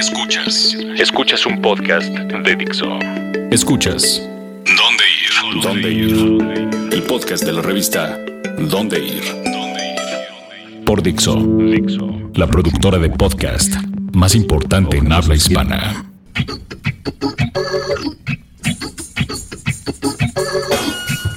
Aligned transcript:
Escuchas. 0.00 0.74
Escuchas 0.96 1.44
un 1.44 1.60
podcast 1.60 2.08
de 2.08 2.56
Dixo. 2.56 2.86
Escuchas. 3.50 4.26
¿Dónde 4.64 5.04
ir? 5.20 5.62
¿Dónde 5.62 5.92
ir? 5.92 6.90
El 6.90 7.02
podcast 7.02 7.44
de 7.44 7.52
la 7.52 7.60
revista 7.60 8.18
¿Dónde 8.58 8.98
ir? 8.98 9.22
Por 10.86 11.02
Dixo. 11.02 11.36
La 12.32 12.46
productora 12.46 12.96
de 12.96 13.10
podcast 13.10 13.74
más 14.14 14.34
importante 14.34 14.96
en 14.96 15.12
habla 15.12 15.34
hispana. 15.34 16.06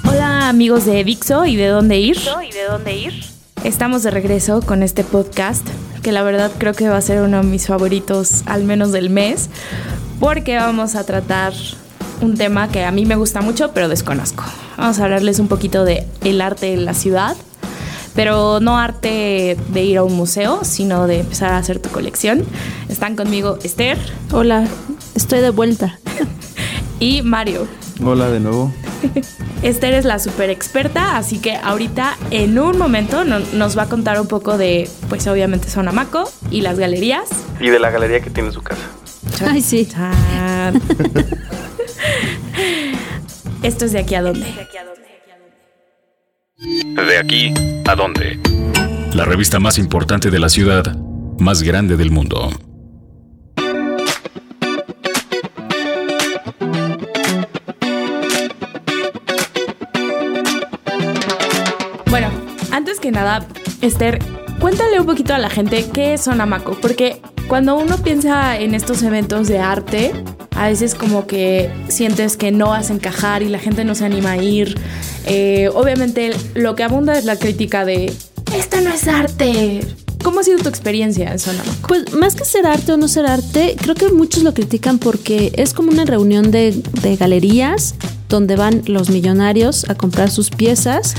Hola 0.08 0.48
amigos 0.48 0.86
de 0.86 1.04
Dixo 1.04 1.44
y 1.44 1.56
de 1.56 1.66
dónde 1.66 1.98
ir. 1.98 2.16
¿Y 2.48 2.52
de 2.54 2.64
dónde 2.64 2.96
ir? 2.96 3.24
Estamos 3.62 4.02
de 4.04 4.10
regreso 4.10 4.62
con 4.62 4.82
este 4.82 5.04
podcast 5.04 5.68
que 6.04 6.12
la 6.12 6.22
verdad 6.22 6.52
creo 6.58 6.74
que 6.74 6.86
va 6.90 6.98
a 6.98 7.00
ser 7.00 7.22
uno 7.22 7.38
de 7.38 7.44
mis 7.44 7.66
favoritos 7.66 8.42
al 8.44 8.64
menos 8.64 8.92
del 8.92 9.08
mes 9.08 9.48
porque 10.20 10.54
vamos 10.56 10.96
a 10.96 11.04
tratar 11.04 11.54
un 12.20 12.36
tema 12.36 12.68
que 12.68 12.84
a 12.84 12.90
mí 12.90 13.06
me 13.06 13.16
gusta 13.16 13.40
mucho 13.40 13.72
pero 13.72 13.88
desconozco. 13.88 14.44
Vamos 14.76 15.00
a 15.00 15.04
hablarles 15.04 15.38
un 15.38 15.48
poquito 15.48 15.86
de 15.86 16.06
el 16.22 16.42
arte 16.42 16.74
en 16.74 16.84
la 16.84 16.92
ciudad, 16.92 17.34
pero 18.14 18.60
no 18.60 18.76
arte 18.76 19.56
de 19.68 19.82
ir 19.82 19.96
a 19.96 20.04
un 20.04 20.14
museo, 20.14 20.60
sino 20.62 21.06
de 21.06 21.20
empezar 21.20 21.52
a 21.52 21.56
hacer 21.56 21.78
tu 21.78 21.88
colección. 21.88 22.44
Están 22.90 23.16
conmigo 23.16 23.58
Esther. 23.64 23.96
Hola, 24.30 24.68
estoy 25.14 25.40
de 25.40 25.50
vuelta. 25.50 25.98
y 27.00 27.22
Mario. 27.22 27.66
Hola 28.04 28.28
de 28.28 28.40
nuevo. 28.40 28.70
Esther 29.64 29.94
es 29.94 30.04
la 30.04 30.18
super 30.18 30.50
experta, 30.50 31.16
así 31.16 31.38
que 31.38 31.56
ahorita 31.56 32.18
en 32.30 32.58
un 32.58 32.76
momento 32.76 33.24
nos 33.24 33.78
va 33.78 33.84
a 33.84 33.88
contar 33.88 34.20
un 34.20 34.28
poco 34.28 34.58
de, 34.58 34.90
pues 35.08 35.26
obviamente 35.26 35.70
Sonamaco 35.70 36.30
y 36.50 36.60
las 36.60 36.78
galerías. 36.78 37.30
Y 37.58 37.70
de 37.70 37.78
la 37.78 37.90
galería 37.90 38.20
que 38.20 38.28
tiene 38.28 38.50
en 38.50 38.52
su 38.52 38.60
casa. 38.60 38.82
Ay, 39.48 39.62
sí. 39.62 39.88
Esto 43.62 43.86
es 43.86 43.92
de 43.92 44.00
aquí 44.00 44.14
a 44.16 44.20
dónde. 44.20 44.44
De 44.44 44.60
aquí 47.18 47.54
a 47.86 47.94
dónde. 47.96 48.38
La 49.14 49.24
revista 49.24 49.60
más 49.60 49.78
importante 49.78 50.30
de 50.30 50.40
la 50.40 50.50
ciudad, 50.50 50.94
más 51.38 51.62
grande 51.62 51.96
del 51.96 52.10
mundo. 52.10 52.50
Nada, 63.10 63.46
Esther, 63.80 64.18
cuéntale 64.60 65.00
un 65.00 65.06
poquito 65.06 65.34
a 65.34 65.38
la 65.38 65.50
gente 65.50 65.86
qué 65.92 66.14
es 66.14 66.22
Sonamaco, 66.22 66.76
porque 66.80 67.20
cuando 67.48 67.76
uno 67.76 67.98
piensa 67.98 68.58
en 68.58 68.74
estos 68.74 69.02
eventos 69.02 69.48
de 69.48 69.58
arte, 69.58 70.12
a 70.56 70.68
veces 70.68 70.94
como 70.94 71.26
que 71.26 71.70
sientes 71.88 72.36
que 72.36 72.50
no 72.50 72.68
vas 72.68 72.90
a 72.90 72.94
encajar 72.94 73.42
y 73.42 73.48
la 73.48 73.58
gente 73.58 73.84
no 73.84 73.94
se 73.94 74.04
anima 74.04 74.32
a 74.32 74.36
ir. 74.38 74.78
Eh, 75.26 75.68
obviamente 75.74 76.30
lo 76.54 76.74
que 76.74 76.84
abunda 76.84 77.18
es 77.18 77.24
la 77.24 77.36
crítica 77.36 77.84
de, 77.84 78.12
esto 78.56 78.80
no 78.80 78.90
es 78.90 79.06
arte. 79.08 79.80
¿Cómo 80.22 80.40
ha 80.40 80.42
sido 80.42 80.58
tu 80.58 80.70
experiencia 80.70 81.32
en 81.32 81.38
Sonamaco? 81.38 81.86
Pues 81.86 82.14
más 82.14 82.34
que 82.34 82.46
ser 82.46 82.66
arte 82.66 82.92
o 82.92 82.96
no 82.96 83.08
ser 83.08 83.26
arte, 83.26 83.76
creo 83.78 83.94
que 83.94 84.08
muchos 84.08 84.42
lo 84.42 84.54
critican 84.54 84.98
porque 84.98 85.52
es 85.56 85.74
como 85.74 85.90
una 85.90 86.06
reunión 86.06 86.50
de 86.50 86.82
galerías 87.18 87.94
donde 88.28 88.56
van 88.56 88.82
los 88.86 89.10
millonarios 89.10 89.88
a 89.88 89.94
comprar 89.94 90.30
sus 90.30 90.50
piezas 90.50 91.14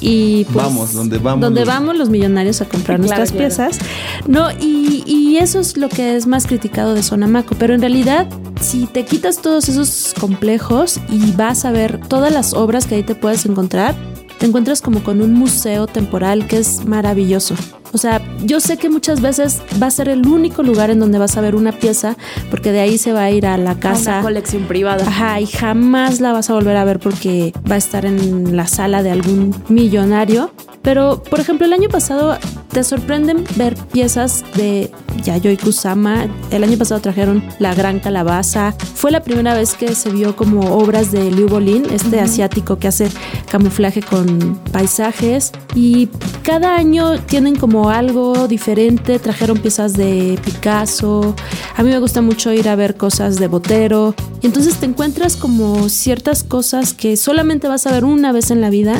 y 0.00 0.44
pues, 0.44 0.56
vamos 0.56 0.92
donde 0.92 1.18
vamos 1.18 1.40
donde 1.40 1.64
vamos 1.64 1.96
los 1.96 2.10
millonarios 2.10 2.60
a 2.60 2.66
comprar 2.66 2.98
nuestras 2.98 3.32
piezas. 3.32 3.78
No 4.26 4.50
y, 4.52 5.02
y, 5.06 5.38
eso 5.38 5.60
es 5.60 5.76
lo 5.76 5.88
que 5.88 6.16
es 6.16 6.26
más 6.26 6.46
criticado 6.46 6.94
de 6.94 7.02
Sonamaco 7.02 7.54
pero 7.58 7.74
en 7.74 7.80
realidad 7.80 8.28
si 8.60 8.86
te 8.86 9.04
quitas 9.04 9.40
todos 9.40 9.68
esos 9.68 10.14
complejos 10.18 11.00
y 11.08 11.32
vas 11.32 11.64
a 11.64 11.70
ver 11.70 11.98
todas 12.08 12.32
las 12.32 12.52
obras 12.52 12.86
que 12.86 12.96
ahí 12.96 13.02
te 13.02 13.14
puedes 13.14 13.46
encontrar 13.46 13.94
te 14.38 14.46
encuentras 14.46 14.82
como 14.82 15.02
con 15.02 15.22
un 15.22 15.32
museo 15.32 15.86
temporal 15.86 16.46
que 16.46 16.58
es 16.58 16.84
maravilloso 16.84 17.54
o 17.92 17.98
sea, 17.98 18.22
yo 18.44 18.60
sé 18.60 18.76
que 18.76 18.88
muchas 18.88 19.20
veces 19.20 19.62
va 19.82 19.86
a 19.86 19.90
ser 19.90 20.08
el 20.08 20.26
único 20.26 20.62
lugar 20.62 20.90
en 20.90 21.00
donde 21.00 21.18
vas 21.18 21.36
a 21.36 21.40
ver 21.40 21.54
una 21.54 21.72
pieza, 21.72 22.16
porque 22.50 22.72
de 22.72 22.80
ahí 22.80 22.98
se 22.98 23.12
va 23.12 23.24
a 23.24 23.30
ir 23.30 23.46
a 23.46 23.56
la 23.56 23.74
casa. 23.78 24.14
Una 24.14 24.22
colección 24.22 24.64
privada. 24.64 25.06
Ajá, 25.06 25.40
y 25.40 25.46
jamás 25.46 26.20
la 26.20 26.32
vas 26.32 26.50
a 26.50 26.54
volver 26.54 26.76
a 26.76 26.84
ver 26.84 26.98
porque 27.00 27.52
va 27.68 27.74
a 27.74 27.78
estar 27.78 28.06
en 28.06 28.56
la 28.56 28.66
sala 28.66 29.02
de 29.02 29.10
algún 29.10 29.54
millonario. 29.68 30.52
Pero, 30.82 31.22
por 31.22 31.40
ejemplo, 31.40 31.66
el 31.66 31.72
año 31.72 31.88
pasado 31.88 32.38
te 32.70 32.84
sorprenden 32.84 33.44
ver 33.56 33.74
piezas 33.74 34.44
de 34.54 34.90
Yayoi 35.24 35.56
Kusama. 35.56 36.28
El 36.50 36.64
año 36.64 36.78
pasado 36.78 37.00
trajeron 37.00 37.42
La 37.58 37.74
Gran 37.74 37.98
Calabaza. 37.98 38.72
Fue 38.94 39.10
la 39.10 39.22
primera 39.22 39.54
vez 39.54 39.74
que 39.74 39.94
se 39.94 40.10
vio 40.10 40.36
como 40.36 40.76
obras 40.76 41.10
de 41.10 41.30
Liu 41.30 41.48
Bolin, 41.48 41.84
este 41.90 42.20
asiático 42.20 42.78
que 42.78 42.88
hace 42.88 43.08
camuflaje 43.50 44.02
con 44.02 44.58
paisajes. 44.72 45.52
Y 45.74 46.08
cada 46.42 46.76
año 46.76 47.18
tienen 47.20 47.56
como 47.56 47.90
algo 47.90 48.46
diferente. 48.46 49.18
Trajeron 49.18 49.58
piezas 49.58 49.94
de 49.94 50.38
Picasso. 50.44 51.34
A 51.76 51.82
mí 51.82 51.90
me 51.90 51.98
gusta 51.98 52.22
mucho 52.22 52.52
ir 52.52 52.68
a 52.68 52.76
ver 52.76 52.96
cosas 52.96 53.36
de 53.36 53.48
Botero. 53.48 54.14
Y 54.42 54.46
entonces 54.46 54.76
te 54.76 54.86
encuentras 54.86 55.36
como 55.36 55.88
ciertas 55.88 56.44
cosas 56.44 56.94
que 56.94 57.16
solamente 57.16 57.68
vas 57.68 57.86
a 57.86 57.92
ver 57.92 58.04
una 58.04 58.32
vez 58.32 58.50
en 58.50 58.60
la 58.60 58.70
vida. 58.70 58.94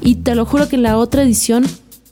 Y 0.00 0.16
te 0.16 0.34
lo 0.34 0.46
juro 0.46 0.68
que 0.68 0.76
en 0.76 0.84
la 0.84 0.96
otra 0.96 1.22
edición 1.22 1.66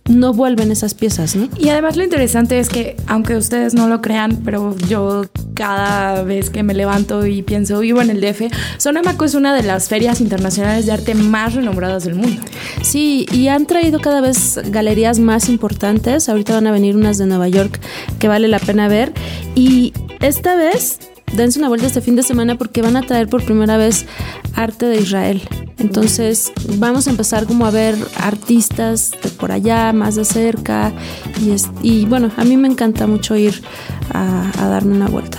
no 0.08 0.32
vuelven 0.34 0.70
esas 0.70 0.94
piezas, 0.94 1.34
¿no? 1.34 1.48
Y 1.58 1.70
además 1.70 1.96
lo 1.96 2.04
interesante 2.04 2.58
es 2.58 2.68
que, 2.68 2.96
aunque 3.06 3.36
ustedes 3.36 3.74
no 3.74 3.88
lo 3.88 4.02
crean, 4.02 4.42
pero 4.44 4.76
yo 4.88 5.24
cada 5.54 6.22
vez 6.22 6.50
que 6.50 6.62
me 6.62 6.74
levanto 6.74 7.24
y 7.26 7.42
pienso, 7.42 7.80
vivo 7.80 8.02
en 8.02 8.10
el 8.10 8.20
DF, 8.20 8.52
Sonamaco 8.76 9.24
es 9.24 9.34
una 9.34 9.54
de 9.54 9.62
las 9.62 9.88
ferias 9.88 10.20
internacionales 10.20 10.86
de 10.86 10.92
arte 10.92 11.14
más 11.14 11.54
renombradas 11.54 12.04
del 12.04 12.16
mundo. 12.16 12.42
Sí, 12.82 13.26
y 13.32 13.48
han 13.48 13.66
traído 13.66 14.00
cada 14.00 14.20
vez 14.20 14.60
galerías 14.66 15.18
más 15.18 15.48
importantes. 15.48 16.28
Ahorita 16.28 16.54
van 16.54 16.66
a 16.66 16.72
venir 16.72 16.96
unas 16.96 17.16
de 17.16 17.26
Nueva 17.26 17.48
York 17.48 17.80
que 18.18 18.28
vale 18.28 18.48
la 18.48 18.58
pena 18.58 18.88
ver. 18.88 19.12
Y 19.54 19.94
esta 20.20 20.54
vez 20.56 20.98
dense 21.32 21.58
una 21.58 21.68
vuelta 21.68 21.86
este 21.86 22.00
fin 22.00 22.16
de 22.16 22.22
semana 22.22 22.56
porque 22.56 22.82
van 22.82 22.96
a 22.96 23.02
traer 23.02 23.28
por 23.28 23.44
primera 23.44 23.76
vez 23.76 24.06
arte 24.54 24.86
de 24.86 25.00
Israel. 25.00 25.42
Entonces 25.78 26.52
vamos 26.76 27.06
a 27.06 27.10
empezar 27.10 27.46
como 27.46 27.66
a 27.66 27.70
ver 27.70 27.96
artistas 28.18 29.12
de 29.22 29.28
por 29.30 29.52
allá, 29.52 29.92
más 29.92 30.14
de 30.14 30.24
cerca. 30.24 30.92
Y, 31.40 31.54
y 31.82 32.06
bueno, 32.06 32.30
a 32.36 32.44
mí 32.44 32.56
me 32.56 32.68
encanta 32.68 33.06
mucho 33.06 33.36
ir 33.36 33.62
a, 34.12 34.50
a 34.58 34.68
darme 34.68 34.94
una 34.94 35.08
vuelta. 35.08 35.38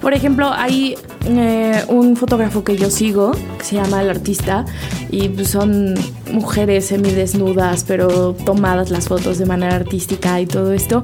Por 0.00 0.14
ejemplo, 0.14 0.50
hay 0.52 0.96
eh, 1.36 1.84
un 1.88 2.16
fotógrafo 2.16 2.64
que 2.64 2.76
yo 2.76 2.90
sigo, 2.90 3.32
que 3.58 3.64
se 3.64 3.76
llama 3.76 4.00
El 4.02 4.10
Artista, 4.10 4.64
y 5.10 5.28
pues 5.28 5.48
son 5.48 5.94
mujeres 6.32 6.86
semidesnudas, 6.86 7.84
pero 7.86 8.34
tomadas 8.44 8.90
las 8.90 9.08
fotos 9.08 9.38
de 9.38 9.46
manera 9.46 9.74
artística 9.74 10.40
y 10.40 10.46
todo 10.46 10.72
esto. 10.72 11.02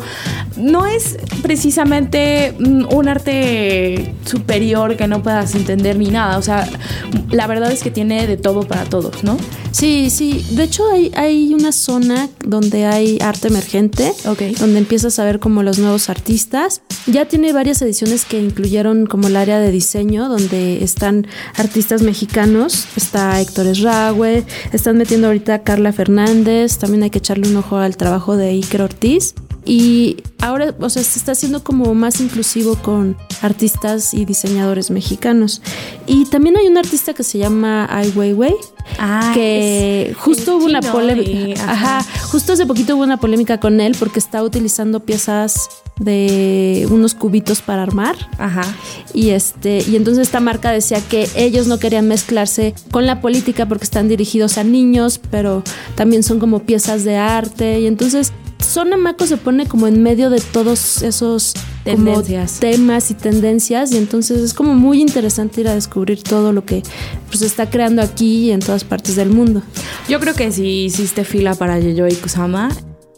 No 0.56 0.86
es 0.86 1.18
precisamente 1.42 2.54
mm, 2.58 2.94
un 2.94 3.08
arte 3.08 4.14
superior 4.24 4.96
que 4.96 5.06
no 5.06 5.22
puedas 5.22 5.54
entender 5.54 5.96
ni 5.96 6.08
nada, 6.10 6.38
o 6.38 6.42
sea, 6.42 6.68
la 7.30 7.46
verdad 7.46 7.72
es 7.72 7.82
que 7.82 7.90
tiene 7.90 8.26
de 8.26 8.36
todo 8.36 8.62
para 8.62 8.84
todos, 8.84 9.24
¿no? 9.24 9.36
Sí, 9.72 10.08
sí. 10.08 10.46
De 10.52 10.62
hecho, 10.62 10.88
hay, 10.88 11.10
hay 11.16 11.52
una 11.52 11.72
zona 11.72 12.28
donde 12.44 12.86
hay 12.86 13.18
arte 13.20 13.48
emergente, 13.48 14.12
okay. 14.24 14.54
donde 14.54 14.78
empiezas 14.78 15.18
a 15.18 15.24
ver 15.24 15.40
como 15.40 15.64
los 15.64 15.80
nuevos 15.80 16.08
artistas. 16.08 16.80
Ya 17.06 17.26
tiene 17.26 17.52
varias 17.52 17.82
ediciones 17.82 18.24
que 18.24 18.40
incluyeron 18.40 19.06
como 19.06 19.26
el 19.26 19.34
área 19.34 19.58
de 19.58 19.72
diseño, 19.72 20.13
donde 20.22 20.82
están 20.82 21.26
artistas 21.56 22.02
mexicanos. 22.02 22.86
Está 22.96 23.40
Héctor 23.40 23.66
Esrague, 23.66 24.44
están 24.72 24.96
metiendo 24.96 25.26
ahorita 25.26 25.54
a 25.54 25.62
Carla 25.62 25.92
Fernández. 25.92 26.78
También 26.78 27.02
hay 27.02 27.10
que 27.10 27.18
echarle 27.18 27.48
un 27.48 27.56
ojo 27.56 27.76
al 27.76 27.96
trabajo 27.96 28.36
de 28.36 28.48
Iker 28.50 28.82
Ortiz. 28.82 29.34
Y 29.64 30.22
ahora, 30.40 30.74
o 30.78 30.90
sea, 30.90 31.02
se 31.02 31.18
está 31.18 31.32
haciendo 31.32 31.64
como 31.64 31.94
más 31.94 32.20
inclusivo 32.20 32.76
con 32.76 33.16
artistas 33.42 34.12
y 34.12 34.24
diseñadores 34.24 34.90
mexicanos. 34.90 35.62
Y 36.06 36.26
también 36.26 36.56
hay 36.56 36.66
un 36.66 36.76
artista 36.76 37.14
que 37.14 37.22
se 37.22 37.38
llama 37.38 37.86
Ai 37.90 38.10
Weiwei, 38.10 38.54
ah, 38.98 39.32
que 39.34 40.14
justo 40.18 40.56
hubo 40.56 40.66
una 40.66 40.82
polémica. 40.82 41.62
Ajá. 41.64 41.98
ajá, 41.98 42.26
justo 42.28 42.52
hace 42.52 42.66
poquito 42.66 42.94
hubo 42.96 43.04
una 43.04 43.16
polémica 43.16 43.58
con 43.58 43.80
él 43.80 43.96
porque 43.98 44.18
está 44.18 44.42
utilizando 44.42 45.00
piezas 45.00 45.68
de 45.98 46.86
unos 46.90 47.14
cubitos 47.14 47.62
para 47.62 47.82
armar. 47.82 48.16
Ajá. 48.38 48.64
Y 49.12 49.30
este, 49.30 49.82
y 49.88 49.96
entonces 49.96 50.26
esta 50.26 50.40
marca 50.40 50.72
decía 50.72 51.00
que 51.00 51.28
ellos 51.36 51.66
no 51.66 51.78
querían 51.78 52.08
mezclarse 52.08 52.74
con 52.90 53.06
la 53.06 53.20
política 53.20 53.66
porque 53.66 53.84
están 53.84 54.08
dirigidos 54.08 54.58
a 54.58 54.64
niños, 54.64 55.20
pero 55.30 55.62
también 55.94 56.22
son 56.22 56.38
como 56.38 56.60
piezas 56.60 57.04
de 57.04 57.16
arte. 57.16 57.80
Y 57.80 57.86
entonces 57.86 58.32
Sonamaco 58.64 59.26
se 59.26 59.36
pone 59.36 59.66
como 59.66 59.86
en 59.86 60.02
medio 60.02 60.30
de 60.30 60.40
todos 60.40 61.02
esos 61.02 61.54
tendencias. 61.84 62.60
temas 62.60 63.10
y 63.10 63.14
tendencias 63.14 63.92
y 63.92 63.98
entonces 63.98 64.40
es 64.40 64.54
como 64.54 64.74
muy 64.74 65.00
interesante 65.00 65.60
ir 65.60 65.68
a 65.68 65.74
descubrir 65.74 66.22
todo 66.22 66.52
lo 66.52 66.64
que 66.64 66.82
pues, 67.26 67.40
se 67.40 67.46
está 67.46 67.68
creando 67.68 68.02
aquí 68.02 68.46
y 68.46 68.50
en 68.52 68.60
todas 68.60 68.84
partes 68.84 69.16
del 69.16 69.30
mundo. 69.30 69.62
Yo 70.08 70.18
creo 70.20 70.34
que 70.34 70.50
si 70.50 70.84
hiciste 70.84 71.24
fila 71.24 71.54
para 71.54 71.78
Yayoi 71.78 72.14
Kusama, 72.16 72.70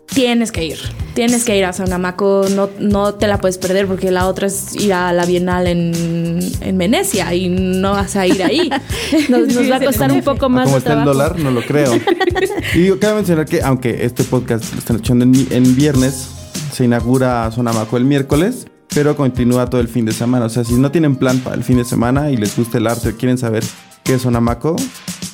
tienes 0.06 0.52
que 0.52 0.64
ir. 0.64 0.78
Tienes 1.14 1.44
que 1.44 1.56
ir 1.56 1.64
a 1.64 1.72
Sonamaco, 1.72 2.46
no, 2.54 2.68
no 2.78 3.14
te 3.14 3.26
la 3.26 3.38
puedes 3.38 3.56
perder 3.56 3.86
porque 3.86 4.10
la 4.10 4.26
otra 4.26 4.48
es 4.48 4.74
ir 4.76 4.92
a 4.92 5.12
la 5.12 5.24
Bienal 5.24 5.66
en, 5.66 6.40
en 6.60 6.78
Venecia 6.78 7.32
y 7.34 7.48
no 7.48 7.92
vas 7.92 8.16
a 8.16 8.26
ir 8.26 8.42
ahí. 8.42 8.70
nos, 9.28 9.48
nos 9.54 9.70
va 9.70 9.76
a 9.76 9.80
costar 9.80 10.12
un 10.12 10.22
poco 10.22 10.48
más. 10.48 10.66
Como 10.66 10.78
está 10.78 10.92
el 10.92 11.04
dólar, 11.04 11.38
no 11.38 11.50
lo 11.50 11.62
creo. 11.62 11.94
y 12.74 12.90
cabe 12.98 13.14
mencionar 13.16 13.46
que, 13.46 13.62
aunque 13.62 14.04
este 14.04 14.24
podcast 14.24 14.72
lo 14.72 14.78
están 14.78 14.96
escuchando 14.96 15.24
en, 15.24 15.46
en 15.50 15.74
viernes, 15.74 16.28
se 16.72 16.84
inaugura 16.84 17.50
Sonamaco 17.50 17.96
el 17.96 18.04
miércoles, 18.04 18.66
pero 18.94 19.16
continúa 19.16 19.70
todo 19.70 19.80
el 19.80 19.88
fin 19.88 20.04
de 20.04 20.12
semana. 20.12 20.44
O 20.44 20.50
sea, 20.50 20.64
si 20.64 20.74
no 20.74 20.90
tienen 20.90 21.16
plan 21.16 21.38
para 21.38 21.56
el 21.56 21.64
fin 21.64 21.78
de 21.78 21.84
semana 21.84 22.30
y 22.30 22.36
les 22.36 22.56
gusta 22.56 22.76
el 22.76 22.86
arte 22.86 23.08
o 23.08 23.16
quieren 23.16 23.38
saber 23.38 23.64
qué 24.04 24.14
es 24.14 24.22
Sonamaco, 24.22 24.76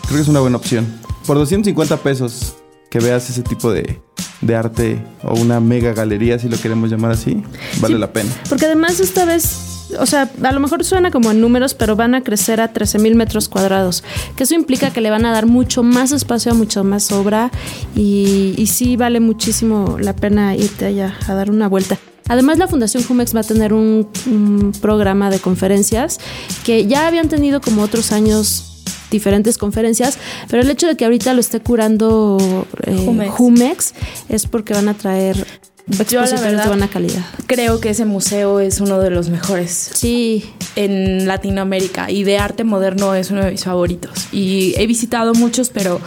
creo 0.03 0.17
que 0.17 0.23
es 0.23 0.29
una 0.29 0.41
buena 0.41 0.59
opción. 0.59 0.87
Por 1.27 1.39
250 1.39 1.97
pesos 1.99 2.55
que 2.91 3.01
veas 3.01 3.29
ese 3.31 3.43
tipo 3.43 3.73
de, 3.73 4.01
de 4.43 4.57
arte 4.57 4.99
o 5.23 5.35
una 5.41 5.61
mega 5.61 5.93
galería, 5.95 6.39
si 6.39 6.49
lo 6.49 6.59
queremos 6.61 6.91
llamar 6.91 7.13
así, 7.13 7.43
vale 7.81 7.95
Sí, 7.95 8.01
la 8.01 8.13
pena. 8.13 8.31
Porque 8.49 8.67
además 8.67 9.01
esta 9.01 9.25
vez, 9.25 9.89
o 9.99 10.07
sea, 10.07 10.31
a 10.43 10.53
lo 10.53 10.61
mejor 10.61 10.85
suena 10.85 11.11
como 11.11 11.31
en 11.31 11.41
números, 11.41 11.75
pero 11.75 11.97
van 11.97 12.15
a 12.15 12.23
crecer 12.23 12.61
a 12.61 12.73
13 12.73 12.99
mil 12.99 13.15
metros 13.15 13.49
cuadrados. 13.49 14.03
Que 14.37 14.45
eso 14.45 14.55
implica 14.55 14.93
que 14.93 15.01
le 15.01 15.11
van 15.11 15.25
a 15.25 15.33
dar 15.33 15.47
mucho 15.47 15.83
más 15.83 16.13
espacio, 16.13 16.55
mucho 16.55 16.85
más 16.85 17.13
obra 17.13 17.51
y, 17.95 18.55
y 18.59 18.67
sí 18.67 18.97
vale 18.97 19.21
muchísimo 19.21 19.97
la 19.99 20.15
pena 20.15 20.57
irte 20.57 20.87
allá 20.87 21.15
a 21.27 21.35
dar 21.35 21.51
una 21.51 21.69
vuelta. 21.69 21.99
Además, 22.29 22.59
la 22.59 22.69
Fundación 22.69 23.03
Jumex 23.03 23.35
va 23.35 23.41
a 23.41 23.45
tener 23.45 23.73
un, 23.73 24.09
un 24.27 24.73
programa 24.81 25.29
de 25.29 25.39
conferencias 25.39 26.19
que 26.65 26.87
ya 26.87 27.07
habían 27.07 27.29
tenido 27.29 27.61
como 27.61 27.83
otros 27.83 28.13
años 28.13 28.72
diferentes 29.13 29.59
conferencias, 29.59 30.19
pero 30.51 30.63
el 30.63 30.71
hecho 30.71 30.89
de 30.89 30.97
que 30.97 31.05
ahorita 31.05 31.33
lo 31.35 31.41
esté 31.41 31.61
curando 31.61 32.67
eh, 32.85 32.97
Jumex. 33.05 33.31
Jumex 33.31 33.95
es 34.29 34.47
porque 34.47 34.75
van 34.75 34.89
a 34.89 34.95
traer 34.95 35.47
verdad- 35.87 36.63
de 36.63 36.69
buena 36.69 36.89
calidad. 36.89 37.25
Creo 37.47 37.81
que 37.81 37.91
ese 37.91 38.05
museo 38.05 38.61
es 38.61 38.81
uno 38.81 39.01
de 39.01 39.11
los 39.11 39.29
mejores 39.29 39.91
Sí, 39.95 40.45
en 40.77 41.27
Latinoamérica 41.27 42.09
y 42.11 42.23
de 42.25 42.39
arte 42.39 42.63
moderno 42.65 43.15
es 43.15 43.31
uno 43.31 43.45
de 43.45 43.51
mis 43.51 43.65
favoritos. 43.65 44.13
Y 44.33 44.75
he 44.79 44.87
visitado 44.87 45.35
muchos, 45.35 45.69
pero 45.71 46.01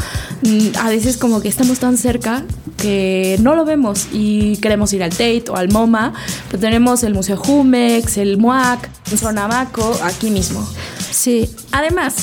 mm, 0.44 0.78
a 0.80 0.90
veces 0.90 1.18
como 1.18 1.42
que 1.42 1.50
estamos 1.50 1.80
tan 1.80 1.98
cerca 1.98 2.44
que 2.78 3.38
no 3.42 3.54
lo 3.56 3.66
vemos 3.66 4.08
y 4.13 4.58
queremos 4.58 4.92
ir 4.94 5.04
al 5.04 5.12
Tate 5.12 5.46
o 5.50 5.56
al 5.56 5.69
MoMA, 5.72 6.13
pero 6.50 6.60
tenemos 6.60 7.04
el 7.04 7.13
Museo 7.13 7.38
Jumex, 7.38 8.18
el 8.18 8.38
MUAC, 8.38 8.90
el 9.12 9.18
Sonamaco, 9.19 9.98
aquí 10.04 10.30
mismo. 10.30 10.68
sí. 11.12 11.50
Además, 11.72 12.16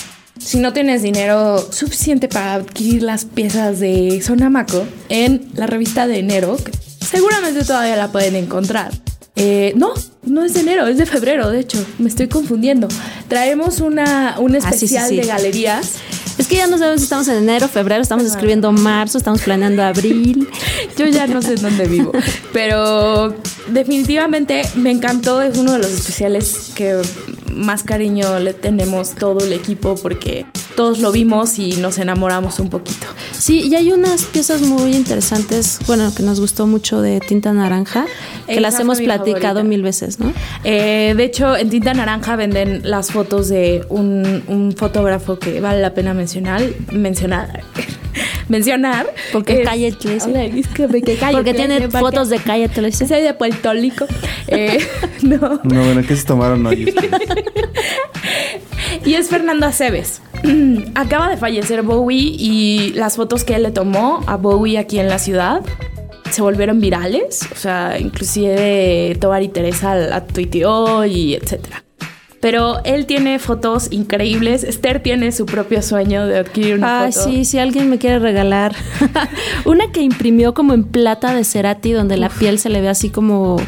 si 0.45 0.59
no 0.59 0.73
tienes 0.73 1.03
dinero 1.03 1.59
suficiente 1.71 2.29
para 2.29 2.55
adquirir 2.55 3.03
las 3.03 3.25
piezas 3.25 3.81
de 3.81 4.21
Sonamaco, 4.25 4.85
en 5.09 5.49
la 5.55 5.67
revista 5.67 6.07
de 6.07 6.19
enero, 6.19 6.57
que 6.57 6.73
seguramente 7.05 7.65
todavía 7.65 7.97
la 7.97 8.11
pueden 8.13 8.37
encontrar. 8.37 8.91
Eh, 9.37 9.73
no, 9.77 9.95
no 10.25 10.45
es 10.45 10.53
de 10.55 10.61
enero, 10.61 10.87
es 10.87 10.99
de 10.99 11.07
febrero, 11.07 11.49
de 11.51 11.61
hecho, 11.61 11.85
me 11.99 12.09
estoy 12.09 12.29
confundiendo. 12.29 12.89
Traemos 13.29 13.81
una, 13.81 14.37
un 14.39 14.55
Ah, 14.57 14.61
sí, 14.61 14.67
sí, 14.69 14.75
especial 14.85 15.09
sí. 15.09 15.17
de 15.17 15.25
galerías. 15.27 15.93
Es 16.39 16.49
que 16.49 16.57
ya 16.57 16.67
no 16.67 16.79
sabemos 16.79 17.01
si 17.01 17.05
estamos 17.05 17.29
en 17.29 17.37
enero, 17.37 17.69
febrero, 17.69 18.03
estamos 18.03 18.25
escribiendo 18.25 18.73
marzo, 18.73 19.19
estamos 19.19 19.43
planeando 19.43 19.83
abril. 19.83 20.49
Yo 20.97 21.07
ya 21.07 21.27
no 21.27 21.43
sé 21.43 21.55
en 21.55 21.63
dónde 21.63 21.87
vivo, 21.87 22.13
pero 22.53 23.35
definitivamente 23.69 24.63
me 24.75 24.91
encantó, 24.91 25.43
es 25.43 25.59
uno 25.59 25.73
de 25.73 25.79
los 25.79 25.91
especiales 25.91 26.73
que 26.75 27.01
más 27.53 27.83
cariño 27.83 28.39
le 28.39 28.55
tenemos 28.55 29.15
todo 29.15 29.45
el 29.45 29.53
equipo 29.53 29.95
porque 29.97 30.47
todos 30.77 30.99
lo 31.01 31.13
vimos 31.13 31.59
y 31.59 31.73
nos 31.77 31.99
enamoramos 31.99 32.59
un 32.61 32.69
poquito. 32.71 33.07
Sí, 33.33 33.61
y 33.69 33.75
hay 33.75 33.93
unas 33.93 34.25
piezas 34.25 34.63
muy 34.63 34.95
interesantes, 34.95 35.79
bueno, 35.87 36.13
que 36.15 36.23
nos 36.23 36.41
gustó 36.41 36.67
mucho 36.67 37.01
de 37.01 37.21
tinta 37.21 37.53
naranja, 37.53 38.07
que 38.47 38.53
Esa 38.53 38.61
las 38.61 38.81
hemos 38.81 39.01
platicado 39.01 39.41
favorita. 39.41 39.63
mil 39.65 39.83
veces, 39.83 40.19
¿no? 40.21 40.33
Eh, 40.65 41.15
de 41.17 41.25
hecho, 41.25 41.57
en 41.57 41.71
tinta 41.71 41.95
naranja 41.95 42.37
venden 42.37 42.83
las 42.89 43.11
fotos 43.13 43.49
de 43.49 43.85
un, 43.89 44.43
un 44.49 44.73
fotógrafo 44.77 45.39
que 45.39 45.61
vale 45.61 45.81
la 45.81 45.95
pena 45.95 46.15
mencionar. 46.15 46.63
Mencionar. 46.93 47.63
mencionar. 48.49 49.07
Porque 49.33 49.63
Es- 49.63 49.69
calle 49.69 49.93
Tlesi. 49.93 50.31
Hola, 50.31 50.43
disculpe, 50.43 51.03
que 51.03 51.17
calle 51.17 51.33
Porque 51.39 51.53
Tlesi, 51.55 51.69
tiene 51.69 51.81
porque- 51.89 51.99
fotos 51.99 52.29
de 52.29 52.39
calle 52.39 52.69
Tlesi. 52.69 53.07
Soy 53.07 53.23
de 53.23 53.35
Puerto 53.35 53.73
Rico. 53.73 54.07
Eh, 54.49 54.79
no. 55.23 55.61
No, 55.65 55.85
bueno, 55.85 56.03
¿qué 56.07 56.17
se 56.17 56.25
tomaron 56.25 56.65
hoy? 56.67 56.95
Y 59.05 59.15
es 59.15 59.29
Fernando 59.29 59.67
Aceves. 59.67 60.23
Acaba 60.95 61.29
de 61.29 61.37
fallecer 61.37 61.83
Bowie 61.83 62.37
y 62.39 62.93
las 62.95 63.17
fotos 63.17 63.45
que 63.45 63.55
él 63.57 63.65
le 63.65 63.71
tomó 63.71 64.23
a 64.27 64.37
Bowie 64.37 64.79
aquí 64.79 64.99
en 64.99 65.09
la 65.09 65.19
ciudad 65.19 65.63
se 66.31 66.41
volvieron 66.41 66.81
virales. 66.81 67.41
O 67.53 67.57
sea, 67.57 67.99
inclusive 67.99 69.17
Tobar 69.21 69.43
y 69.43 69.49
Teresa 69.49 69.95
la 69.95 70.25
tuiteó 70.25 71.05
y 71.05 71.35
etcétera. 71.35 71.85
Pero 72.41 72.81
él 72.85 73.07
tiene 73.07 73.39
fotos 73.39 73.89
increíbles. 73.93 74.65
Esther 74.65 75.01
tiene 75.01 75.31
su 75.31 75.47
propio 75.47 75.81
sueño 75.81 76.27
de 76.27 76.39
adquirir 76.39 76.75
una 76.75 77.05
Ay, 77.05 77.13
foto. 77.13 77.27
sí, 77.27 77.45
si 77.45 77.59
alguien 77.59 77.89
me 77.89 77.99
quiere 77.99 78.19
regalar. 78.19 78.75
Una 79.65 79.93
que 79.93 80.01
imprimió 80.01 80.53
como 80.53 80.75
en 80.75 80.83
plata 80.83 81.35
de 81.35 81.45
Cerati, 81.45 81.93
donde 81.93 82.17
la 82.17 82.29
piel 82.31 82.59
se 82.59 82.69
le 82.69 82.81
ve 82.81 82.89
así 82.89 83.11
como 83.11 83.59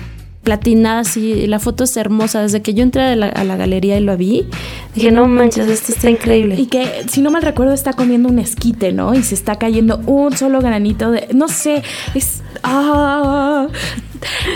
platinada, 0.45 1.01
así. 1.01 1.33
Y 1.33 1.47
la 1.49 1.59
foto 1.59 1.85
es 1.85 1.97
hermosa. 1.97 2.43
Desde 2.43 2.63
que 2.63 2.75
yo 2.75 2.83
entré 2.83 3.03
a 3.03 3.17
la, 3.17 3.27
a 3.27 3.43
la 3.43 3.57
galería 3.57 3.97
y 3.99 4.01
lo 4.01 4.17
vi, 4.17 4.47
dije, 4.95 5.11
no 5.11 5.27
manches, 5.27 5.67
esto 5.67 5.93
está 5.93 6.11
increíble. 6.11 6.55
Y 6.57 6.67
que, 6.67 7.05
si 7.11 7.21
no 7.21 7.31
mal 7.31 7.43
recuerdo, 7.43 7.73
está 7.73 7.95
comiendo 7.95 8.29
un 8.29 8.39
esquite, 8.39 8.93
¿no? 8.93 9.15
Y 9.15 9.23
se 9.23 9.35
está 9.35 9.57
cayendo 9.57 10.01
un 10.07 10.37
solo 10.37 10.61
granito 10.61 11.11
de... 11.11 11.29
No 11.35 11.49
sé, 11.49 11.83
es... 12.15 12.43
Ah, 12.63 13.67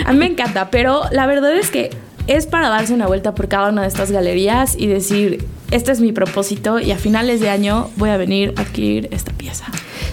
a 0.05 0.13
mí 0.13 0.17
me 0.17 0.27
encanta, 0.27 0.69
pero 0.71 1.03
la 1.11 1.27
verdad 1.27 1.53
es 1.55 1.69
que 1.69 1.91
es 2.27 2.45
para 2.45 2.69
darse 2.69 2.93
una 2.93 3.07
vuelta 3.07 3.33
por 3.33 3.47
cada 3.47 3.69
una 3.69 3.81
de 3.81 3.87
estas 3.87 4.11
galerías 4.11 4.75
y 4.77 4.87
decir, 4.87 5.45
este 5.71 5.91
es 5.91 5.99
mi 5.99 6.11
propósito 6.11 6.79
y 6.79 6.91
a 6.91 6.97
finales 6.97 7.39
de 7.39 7.49
año 7.49 7.89
voy 7.95 8.11
a 8.11 8.17
venir 8.17 8.53
a 8.57 8.61
adquirir 8.61 9.09
esta 9.11 9.31
pieza. 9.33 9.65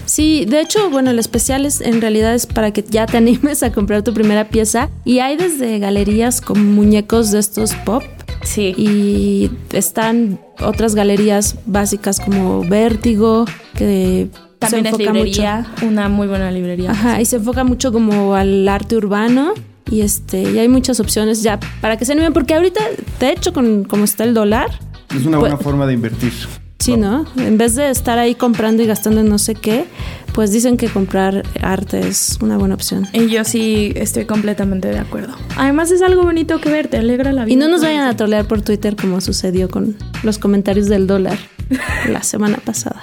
Sí, 0.07 0.45
de 0.45 0.61
hecho, 0.61 0.89
bueno, 0.89 1.11
el 1.11 1.19
especial 1.19 1.65
es 1.65 1.81
en 1.81 1.99
realidad 2.01 2.33
es 2.33 2.47
para 2.47 2.71
que 2.71 2.83
ya 2.89 3.05
te 3.05 3.17
animes 3.17 3.61
a 3.61 3.71
comprar 3.71 4.01
tu 4.03 4.13
primera 4.13 4.47
pieza. 4.49 4.89
Y 5.05 5.19
hay 5.19 5.35
desde 5.37 5.77
galerías 5.79 6.41
con 6.41 6.73
muñecos 6.73 7.29
de 7.31 7.39
estos 7.39 7.75
pop. 7.85 8.03
Sí. 8.43 8.73
Y 8.77 9.51
están 9.73 10.39
otras 10.61 10.95
galerías 10.95 11.55
básicas 11.65 12.19
como 12.21 12.63
Vértigo, 12.63 13.45
que 13.75 14.29
También 14.59 14.83
se 14.85 14.89
es 14.89 14.93
enfoca 14.95 15.13
librería, 15.13 15.67
una 15.81 16.07
muy 16.09 16.27
buena 16.27 16.49
librería. 16.51 16.89
mucho. 16.89 16.99
Ajá, 17.01 17.21
y 17.21 17.25
se 17.25 17.35
enfoca 17.35 17.63
mucho 17.65 17.91
como 17.91 18.33
al 18.35 18.67
arte 18.69 18.95
urbano. 18.95 19.53
Y 19.91 20.01
este, 20.01 20.41
y 20.41 20.59
hay 20.59 20.67
muchas 20.67 20.99
opciones 20.99 21.43
ya 21.43 21.59
para 21.81 21.95
que 21.97 22.05
se 22.05 22.11
animen, 22.13 22.33
porque 22.33 22.53
ahorita, 22.53 22.81
de 23.19 23.31
hecho, 23.31 23.53
con 23.53 23.83
como 23.85 24.03
está 24.05 24.23
el 24.23 24.33
dólar, 24.33 24.67
Es 25.15 25.25
una 25.25 25.37
buena 25.37 25.55
Pues- 25.55 25.63
forma 25.63 25.85
de 25.87 25.93
invertir. 25.93 26.33
Sí, 26.79 26.95
¿no? 26.95 27.25
En 27.37 27.57
vez 27.57 27.75
de 27.75 27.89
estar 27.89 28.19
ahí 28.19 28.35
comprando 28.35 28.83
y 28.83 28.85
gastando 28.85 29.21
en 29.21 29.29
no 29.29 29.39
sé 29.39 29.55
qué, 29.55 29.85
pues 30.33 30.51
dicen 30.51 30.77
que 30.77 30.87
comprar 30.87 31.43
arte 31.61 31.99
es 32.07 32.37
una 32.41 32.57
buena 32.57 32.75
opción. 32.75 33.07
Y 33.13 33.27
yo 33.29 33.43
sí 33.43 33.91
estoy 33.95 34.25
completamente 34.25 34.87
de 34.87 34.99
acuerdo. 34.99 35.35
Además 35.57 35.89
es 35.91 36.01
algo 36.03 36.21
bonito 36.23 36.61
que 36.61 36.69
ver, 36.69 36.87
te 36.87 36.97
alegra 36.97 37.33
la 37.33 37.45
vida. 37.45 37.53
Y 37.53 37.57
no 37.57 37.67
nos 37.67 37.81
vayan 37.81 38.07
a 38.07 38.15
trolear 38.15 38.45
por 38.47 38.61
Twitter 38.61 38.95
como 38.95 39.19
sucedió 39.21 39.69
con 39.69 39.97
los 40.23 40.37
comentarios 40.37 40.87
del 40.87 41.07
dólar 41.07 41.37
la 42.09 42.21
semana 42.23 42.57
pasada. 42.63 43.01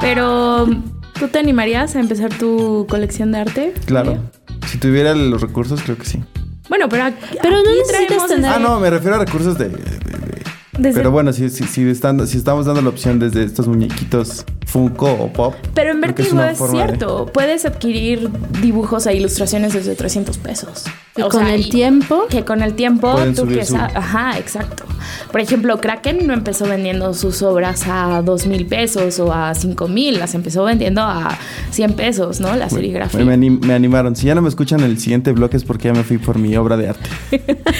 Pero, 0.00 0.66
¿tú 1.18 1.28
te 1.28 1.38
animarías 1.38 1.94
a 1.96 2.00
empezar 2.00 2.30
tu 2.32 2.86
colección 2.88 3.32
de 3.32 3.38
arte? 3.38 3.74
Claro. 3.84 4.18
Si 4.66 4.78
tuviera 4.78 5.14
los 5.14 5.40
recursos, 5.42 5.82
creo 5.82 5.98
que 5.98 6.06
sí. 6.06 6.22
Bueno, 6.70 6.88
pero 6.88 7.04
aquí, 7.04 7.16
Pero 7.42 7.56
no 7.62 7.70
necesitas 7.74 8.26
tener- 8.28 8.50
Ah, 8.50 8.58
no, 8.58 8.78
me 8.80 8.88
refiero 8.88 9.16
a 9.16 9.18
recursos 9.24 9.58
de... 9.58 9.70
desde- 10.82 10.98
Pero 10.98 11.10
bueno, 11.10 11.32
si, 11.32 11.48
si, 11.50 11.64
si, 11.64 11.88
están- 11.88 12.26
si 12.26 12.38
estamos 12.38 12.66
dando 12.66 12.82
la 12.82 12.88
opción 12.88 13.18
desde 13.18 13.44
estos 13.44 13.68
muñequitos 13.68 14.44
Funko 14.66 15.10
o 15.12 15.32
Pop. 15.32 15.54
Pero 15.74 15.90
en 15.90 15.98
una 15.98 16.06
es, 16.52 16.58
de- 16.58 16.86
cierto. 16.86 17.26
Puedes 17.32 17.64
adquirir 17.64 18.30
dibujos 18.62 19.06
e 19.06 19.14
ilustraciones 19.14 19.72
desde 19.72 19.94
300 19.96 20.38
pesos. 20.38 20.84
Y 21.16 21.22
O 21.22 21.28
con 21.28 21.44
sea, 21.44 21.54
el 21.54 21.62
y- 21.66 21.70
tiempo, 21.70 22.26
Que 22.30 22.44
con 22.44 22.62
el 22.62 22.74
tiempo 22.74 23.12
tú 23.34 23.42
subir 23.42 23.60
que 23.66 23.76
Ajá, 23.76 24.38
exacto. 24.38 24.84
Por 25.32 25.40
ejemplo, 25.40 25.80
Kraken 25.80 26.24
no 26.26 26.32
empezó 26.34 26.66
vendiendo 26.66 27.14
sus 27.14 27.42
obras 27.42 27.82
a 27.88 28.22
2 28.22 28.46
mil 28.46 28.66
pesos 28.66 29.18
o 29.18 29.32
a 29.32 29.52
5 29.54 29.88
mil. 29.88 30.18
Las 30.20 30.34
empezó 30.36 30.62
vendiendo 30.64 31.02
a 31.02 31.36
100 31.72 31.94
pesos, 31.94 32.38
¿no? 32.40 32.54
La 32.54 32.70
serigrafía. 32.70 33.18
Me, 33.24 33.36
me 33.36 33.46
anim- 33.48 33.60
me 33.64 33.74
animaron. 33.74 34.14
Si 34.14 34.26
ya 34.26 34.36
no 34.36 34.42
me 34.42 34.48
escuchan 34.48 34.80
en 34.80 34.86
el 34.86 34.98
siguiente 35.00 35.32
bloque 35.32 35.56
es 35.56 35.64
porque 35.64 35.88
ya 35.88 35.94
me 35.94 36.04
fui 36.04 36.18
por 36.18 36.38
mi 36.38 36.56
obra 36.56 36.76
de 36.76 36.88
arte. 36.90 37.10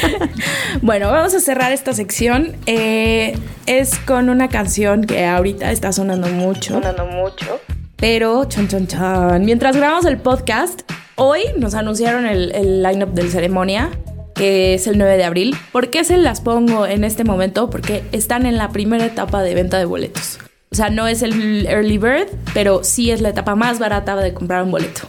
Bueno, 0.83 1.11
vamos 1.11 1.35
a 1.35 1.41
cerrar 1.41 1.73
esta 1.73 1.93
sección. 1.93 2.53
Eh, 2.67 3.37
es 3.67 3.99
con 3.99 4.29
una 4.29 4.49
canción 4.49 5.05
que 5.05 5.27
ahorita 5.27 5.71
está 5.73 5.93
sonando 5.93 6.29
mucho. 6.29 6.75
Sonando 6.75 7.07
mucho. 7.07 7.61
Pero, 7.97 8.45
chan, 8.47 8.69
chan, 8.69 8.87
chan. 8.87 9.45
Mientras 9.45 9.77
grabamos 9.77 10.05
el 10.07 10.19
podcast, 10.19 10.83
hoy 11.21 11.43
nos 11.57 11.75
anunciaron 11.75 12.27
el, 12.27 12.51
el 12.53 12.83
lineup 12.83 13.11
del 13.11 13.31
ceremonia, 13.31 13.91
que 14.35 14.75
es 14.75 14.87
el 14.87 14.97
9 14.97 15.19
de 15.19 15.25
abril. 15.25 15.55
¿Por 15.71 15.91
qué 15.91 16.03
se 16.03 16.17
las 16.17 16.41
pongo 16.41 16.87
en 16.87 17.05
este 17.05 17.25
momento? 17.25 17.69
Porque 17.69 18.03
están 18.13 18.47
en 18.47 18.57
la 18.57 18.71
primera 18.71 19.05
etapa 19.05 19.43
de 19.43 19.55
venta 19.55 19.79
de 19.79 19.85
boletos. 19.85 20.39
O 20.73 20.75
sea, 20.75 20.89
no 20.89 21.07
es 21.07 21.23
el 21.23 21.67
early 21.67 21.99
bird, 21.99 22.29
pero 22.55 22.83
sí 22.85 23.11
es 23.11 23.21
la 23.21 23.29
etapa 23.29 23.55
más 23.55 23.79
barata 23.79 24.17
de 24.17 24.33
comprar 24.33 24.63
un 24.63 24.71
boleto. 24.71 25.03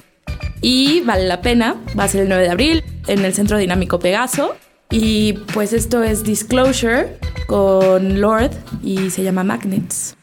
y 0.62 1.02
vale 1.02 1.28
la 1.28 1.42
pena. 1.42 1.78
Va 1.98 2.04
a 2.04 2.08
ser 2.08 2.22
el 2.24 2.28
9 2.28 2.44
de 2.44 2.50
abril 2.50 2.84
en 3.08 3.24
el 3.24 3.34
Centro 3.34 3.58
Dinámico 3.58 4.00
Pegaso. 4.00 4.56
Y 4.90 5.34
pues 5.54 5.72
esto 5.72 6.04
es 6.04 6.24
Disclosure 6.24 7.18
con 7.48 8.20
Lord 8.20 8.52
y 8.84 9.10
se 9.12 9.24
llama 9.24 9.44
Magnets. 9.44 10.18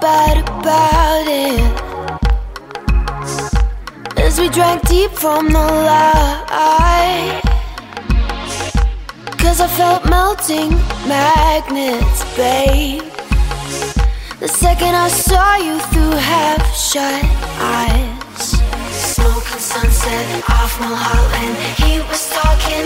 Bad 0.00 0.38
about 0.48 1.26
it. 1.26 1.60
As 4.18 4.38
we 4.38 4.48
drank 4.48 4.86
deep 4.88 5.10
from 5.12 5.48
the 5.48 5.66
light. 5.88 7.40
Cause 9.38 9.60
I 9.60 9.68
felt 9.68 10.04
melting 10.08 10.70
magnets, 11.08 12.24
babe. 12.36 13.02
The 14.40 14.48
second 14.48 14.94
I 14.94 15.08
saw 15.08 15.56
you 15.56 15.78
through 15.90 16.16
half 16.32 16.62
shut 16.76 17.24
eyes. 17.58 18.46
Smoking 19.14 19.58
sunset 19.58 20.44
off 20.48 20.78
Mulholland. 20.80 21.56
He 21.82 21.98
was 22.08 22.30
talking, 22.30 22.84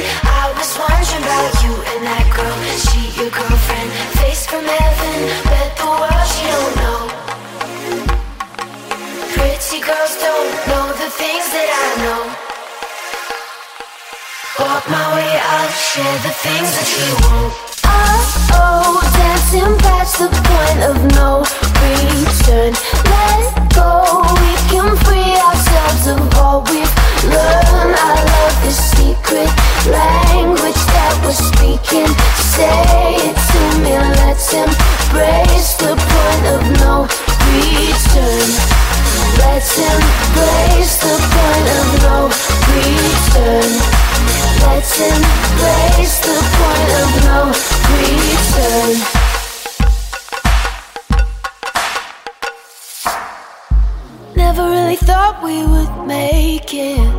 was 0.62 0.78
wondering 0.78 1.24
about 1.26 1.54
you 1.64 1.74
and 1.90 2.06
that 2.06 2.26
girl. 2.38 2.54
She 2.86 3.10
your 3.18 3.30
girlfriend, 3.34 3.90
face 4.22 4.46
from 4.46 4.62
heaven. 4.62 5.18
Bet 5.50 5.74
the 5.74 5.90
world 5.90 6.26
she 6.30 6.44
don't 6.54 6.74
know. 6.78 7.00
Pretty 9.34 9.82
girls 9.82 10.14
don't 10.22 10.54
know 10.70 10.86
the 11.02 11.10
things 11.18 11.46
that 11.50 11.66
I 11.66 11.88
know. 12.02 12.22
Walk 14.62 14.84
my 14.86 15.06
way, 15.18 15.32
I'll 15.34 15.74
share 15.74 16.18
the 16.22 16.34
things 16.46 16.70
that 16.78 16.88
you 16.94 17.10
won't. 17.26 18.21
Oh, 18.54 19.00
dancing 19.16 19.76
past 19.80 20.18
the 20.18 20.28
point 20.28 20.80
of 20.90 20.96
no 21.16 21.44
return. 21.82 22.72
Let 23.08 23.52
go, 23.74 24.22
we 24.40 24.52
can 24.70 24.90
free 25.04 25.34
ourselves 25.40 26.04
of 26.14 26.20
all 26.38 26.62
we've 26.68 26.94
learned. 27.28 27.96
I 27.96 28.14
love 28.20 28.72
secret 28.72 29.50
language 29.88 30.82
that 30.94 31.14
we're 31.24 31.36
speaking. 31.36 32.10
Say 32.54 33.16
it 33.28 33.36
to 33.36 33.62
me, 33.82 33.94
let's 34.22 34.52
embrace 34.52 35.76
the 35.76 35.94
point 35.96 36.44
of 36.54 36.62
no 36.80 37.08
return. 37.50 38.48
Let's 39.38 39.72
embrace 39.78 40.94
the 41.00 41.16
point 41.32 41.68
of 41.78 41.86
no 42.04 42.18
return. 42.68 44.11
Let's 44.62 44.94
embrace 45.00 46.20
the 46.26 46.36
point 46.56 46.90
of 47.02 47.10
no 47.26 47.38
return. 47.98 48.92
Never 54.36 54.64
really 54.70 54.96
thought 54.96 55.42
we 55.42 55.66
would 55.66 56.06
make 56.06 56.72
it. 56.72 57.12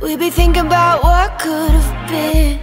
We'd 0.00 0.18
be 0.18 0.30
thinking 0.30 0.66
about 0.66 1.02
what 1.02 1.38
could 1.38 1.70
have 1.70 2.08
been. 2.08 2.60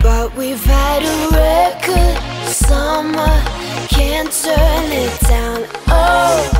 But 0.00 0.36
we've 0.36 0.64
had 0.64 1.02
a 1.02 1.16
record 1.34 2.16
summer, 2.46 3.42
can't 3.88 4.32
turn 4.32 4.92
it 4.92 5.20
down. 5.20 5.66
Oh, 5.88 6.50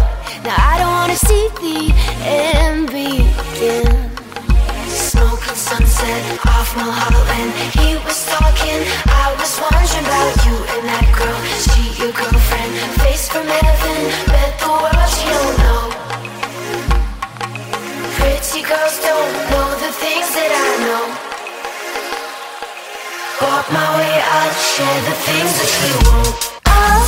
now 0.45 0.57
I 0.57 0.79
don't 0.79 0.93
wanna 0.93 1.17
see 1.17 1.49
the 1.63 1.93
end 2.25 2.87
begin 2.93 3.98
off 6.47 6.77
Mulholland. 6.77 7.53
He 7.77 7.97
was 8.05 8.25
talking, 8.27 8.81
I 9.05 9.35
was 9.37 9.53
wondering 9.61 10.05
about 10.09 10.35
you 10.47 10.57
and 10.57 10.83
that 10.89 11.07
girl. 11.13 11.41
She 11.61 11.93
your 12.01 12.13
girlfriend, 12.13 12.73
face 13.03 13.29
from 13.29 13.47
heaven, 13.47 13.99
bet 14.33 14.53
the 14.63 14.71
world 14.73 15.09
she 15.13 15.29
don't 15.29 15.57
know. 15.65 15.85
Pretty 18.17 18.63
girls 18.65 18.97
don't 19.05 19.33
know 19.53 19.69
the 19.85 19.93
things 19.93 20.29
that 20.33 20.51
I 20.53 20.69
know. 20.85 21.05
Walk 23.43 23.67
my 23.71 23.89
way, 23.99 24.15
I'll 24.19 24.55
share 24.55 25.01
the 25.09 25.17
things 25.29 25.53
that 25.61 25.73
you 25.85 25.95
won't. 26.09 26.37
Oh, 26.67 27.08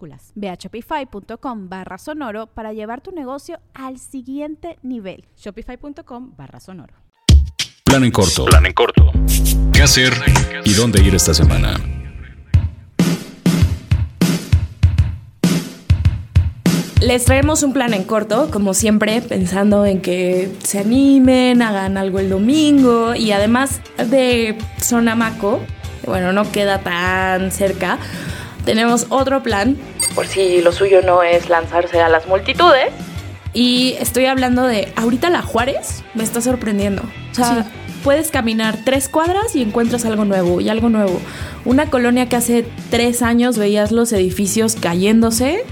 Ve 0.35 0.49
a 0.49 0.55
shopify.com 0.55 1.69
barra 1.69 1.97
sonoro 1.97 2.47
para 2.47 2.73
llevar 2.73 3.01
tu 3.01 3.11
negocio 3.11 3.59
al 3.73 3.99
siguiente 3.99 4.77
nivel. 4.81 5.25
Shopify.com 5.37 6.33
barra 6.35 6.59
sonoro. 6.59 6.93
Plan 7.83 8.03
en 8.03 8.11
corto. 8.11 8.45
Plan 8.45 8.65
en 8.65 8.73
corto. 8.73 9.11
¿Qué 9.73 9.81
hacer 9.81 10.13
y 10.63 10.73
dónde 10.73 11.03
ir 11.03 11.13
esta 11.13 11.33
semana? 11.33 11.75
Les 17.01 17.25
traemos 17.25 17.63
un 17.63 17.73
plan 17.73 17.95
en 17.95 18.03
corto, 18.03 18.51
como 18.51 18.75
siempre, 18.75 19.21
pensando 19.21 19.87
en 19.87 20.01
que 20.01 20.53
se 20.63 20.77
animen, 20.77 21.63
hagan 21.63 21.97
algo 21.97 22.19
el 22.19 22.29
domingo 22.29 23.15
y 23.15 23.31
además 23.31 23.81
de 23.97 24.55
Sonamaco, 24.77 25.59
bueno, 26.05 26.31
no 26.31 26.51
queda 26.51 26.79
tan 26.79 27.51
cerca, 27.51 27.97
tenemos 28.65 29.07
otro 29.09 29.41
plan, 29.41 29.77
por 30.15 30.27
si 30.27 30.61
lo 30.61 30.71
suyo 30.71 31.01
no 31.01 31.23
es 31.23 31.49
lanzarse 31.49 32.01
a 32.01 32.09
las 32.09 32.27
multitudes. 32.27 32.91
Y 33.53 33.95
estoy 33.99 34.25
hablando 34.25 34.65
de, 34.65 34.91
ahorita 34.95 35.29
la 35.29 35.41
Juárez 35.41 36.03
me 36.13 36.23
está 36.23 36.41
sorprendiendo. 36.41 37.01
O 37.31 37.35
sea, 37.35 37.65
puedes 38.03 38.31
caminar 38.31 38.77
tres 38.85 39.09
cuadras 39.09 39.55
y 39.55 39.61
encuentras 39.61 40.05
algo 40.05 40.25
nuevo 40.25 40.61
y 40.61 40.69
algo 40.69 40.89
nuevo. 40.89 41.19
Una 41.65 41.89
colonia 41.89 42.29
que 42.29 42.35
hace 42.35 42.65
tres 42.89 43.21
años 43.21 43.57
veías 43.57 43.91
los 43.91 44.13
edificios 44.13 44.75
cayéndose 44.75 45.65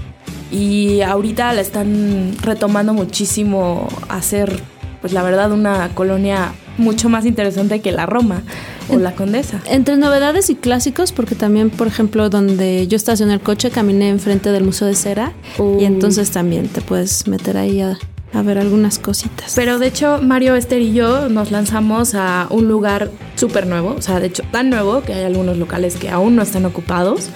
y 0.50 1.00
ahorita 1.00 1.52
la 1.52 1.60
están 1.60 2.36
retomando 2.42 2.92
muchísimo 2.92 3.88
a 4.08 4.16
hacer, 4.16 4.60
pues 5.00 5.12
la 5.12 5.22
verdad, 5.22 5.52
una 5.52 5.90
colonia 5.94 6.52
mucho 6.80 7.08
más 7.08 7.24
interesante 7.26 7.80
que 7.80 7.92
la 7.92 8.06
Roma 8.06 8.42
o 8.88 8.98
la 8.98 9.12
Condesa. 9.14 9.60
Entre 9.66 9.96
novedades 9.96 10.50
y 10.50 10.56
clásicos, 10.56 11.12
porque 11.12 11.34
también, 11.36 11.70
por 11.70 11.86
ejemplo, 11.86 12.28
donde 12.30 12.86
yo 12.88 12.96
estacioné 12.96 13.34
el 13.34 13.40
coche, 13.40 13.70
caminé 13.70 14.08
enfrente 14.08 14.50
del 14.50 14.64
Museo 14.64 14.88
de 14.88 14.94
Cera 14.96 15.32
Uh. 15.58 15.80
y 15.80 15.84
entonces 15.84 16.30
también 16.30 16.68
te 16.68 16.80
puedes 16.80 17.26
meter 17.28 17.56
ahí 17.56 17.80
a, 17.80 17.98
a 18.32 18.42
ver 18.42 18.58
algunas 18.58 18.98
cositas. 18.98 19.52
Pero 19.54 19.78
de 19.78 19.86
hecho, 19.88 20.20
Mario, 20.22 20.56
Esther 20.56 20.80
y 20.82 20.92
yo 20.92 21.28
nos 21.28 21.50
lanzamos 21.50 22.14
a 22.14 22.46
un 22.50 22.66
lugar 22.68 23.10
súper 23.36 23.66
nuevo, 23.66 23.94
o 23.98 24.02
sea, 24.02 24.20
de 24.20 24.26
hecho, 24.28 24.42
tan 24.50 24.70
nuevo 24.70 25.02
que 25.02 25.12
hay 25.14 25.24
algunos 25.24 25.56
locales 25.58 25.96
que 25.96 26.08
aún 26.08 26.34
no 26.36 26.42
están 26.42 26.64
ocupados. 26.64 27.28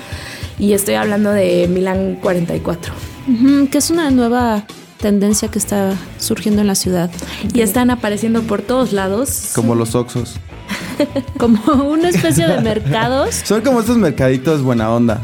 Y 0.58 0.72
estoy 0.72 0.94
hablando 0.94 1.30
de 1.30 1.66
Milán 1.68 2.16
44. 2.22 2.92
Ujú, 3.26 3.68
que 3.68 3.78
es 3.78 3.90
una 3.90 4.10
nueva 4.10 4.64
tendencia 5.04 5.48
que 5.48 5.58
está 5.58 5.92
surgiendo 6.18 6.62
en 6.62 6.66
la 6.66 6.74
ciudad. 6.74 7.10
Y 7.52 7.60
están 7.60 7.90
apareciendo 7.90 8.40
por 8.40 8.62
todos 8.62 8.94
lados. 8.94 9.50
Como 9.54 9.74
los 9.74 9.94
Oxos. 9.94 10.36
como 11.38 11.60
una 11.84 12.08
especie 12.08 12.48
de 12.48 12.62
mercados. 12.62 13.34
Son 13.44 13.60
como 13.60 13.80
estos 13.80 13.98
mercaditos 13.98 14.62
buena 14.62 14.90
onda. 14.90 15.20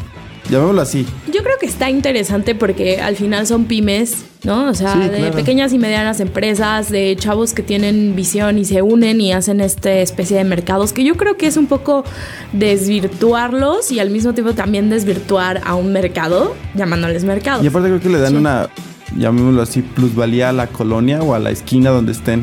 Llamémoslo 0.50 0.82
así. 0.82 1.06
Yo 1.32 1.42
creo 1.42 1.56
que 1.58 1.64
está 1.64 1.88
interesante 1.88 2.54
porque 2.54 3.00
al 3.00 3.16
final 3.16 3.46
son 3.46 3.64
pymes, 3.64 4.26
¿no? 4.44 4.68
O 4.68 4.75
sea, 4.75 4.92
Sí, 4.92 5.08
de 5.08 5.16
claro. 5.16 5.34
pequeñas 5.34 5.72
y 5.72 5.78
medianas 5.78 6.20
empresas, 6.20 6.90
de 6.90 7.16
chavos 7.18 7.54
que 7.54 7.62
tienen 7.62 8.14
visión 8.14 8.58
y 8.58 8.66
se 8.66 8.82
unen 8.82 9.18
y 9.22 9.32
hacen 9.32 9.62
esta 9.62 9.90
especie 9.92 10.37
de 10.37 10.44
mercados 10.44 10.92
que 10.92 11.04
yo 11.04 11.14
creo 11.14 11.38
que 11.38 11.46
es 11.46 11.56
un 11.56 11.68
poco 11.68 12.04
desvirtuarlos 12.52 13.90
y 13.92 13.99
al 14.00 14.10
mismo 14.10 14.34
tiempo 14.34 14.52
también 14.52 14.90
desvirtuar 14.90 15.62
a 15.64 15.75
un 15.75 15.90
mercado, 15.90 16.54
llamándoles 16.75 17.25
mercados. 17.25 17.64
Y 17.64 17.68
aparte 17.68 17.88
creo 17.88 18.00
que 18.00 18.10
le 18.10 18.18
dan 18.18 18.37
una, 18.37 18.68
llamémoslo 19.16 19.62
así, 19.62 19.82
plusvalía 19.82 20.50
a 20.50 20.52
la 20.52 20.66
colonia 20.66 21.22
o 21.22 21.34
a 21.34 21.38
la 21.38 21.50
esquina 21.50 21.90
donde 21.90 22.12
estén. 22.12 22.42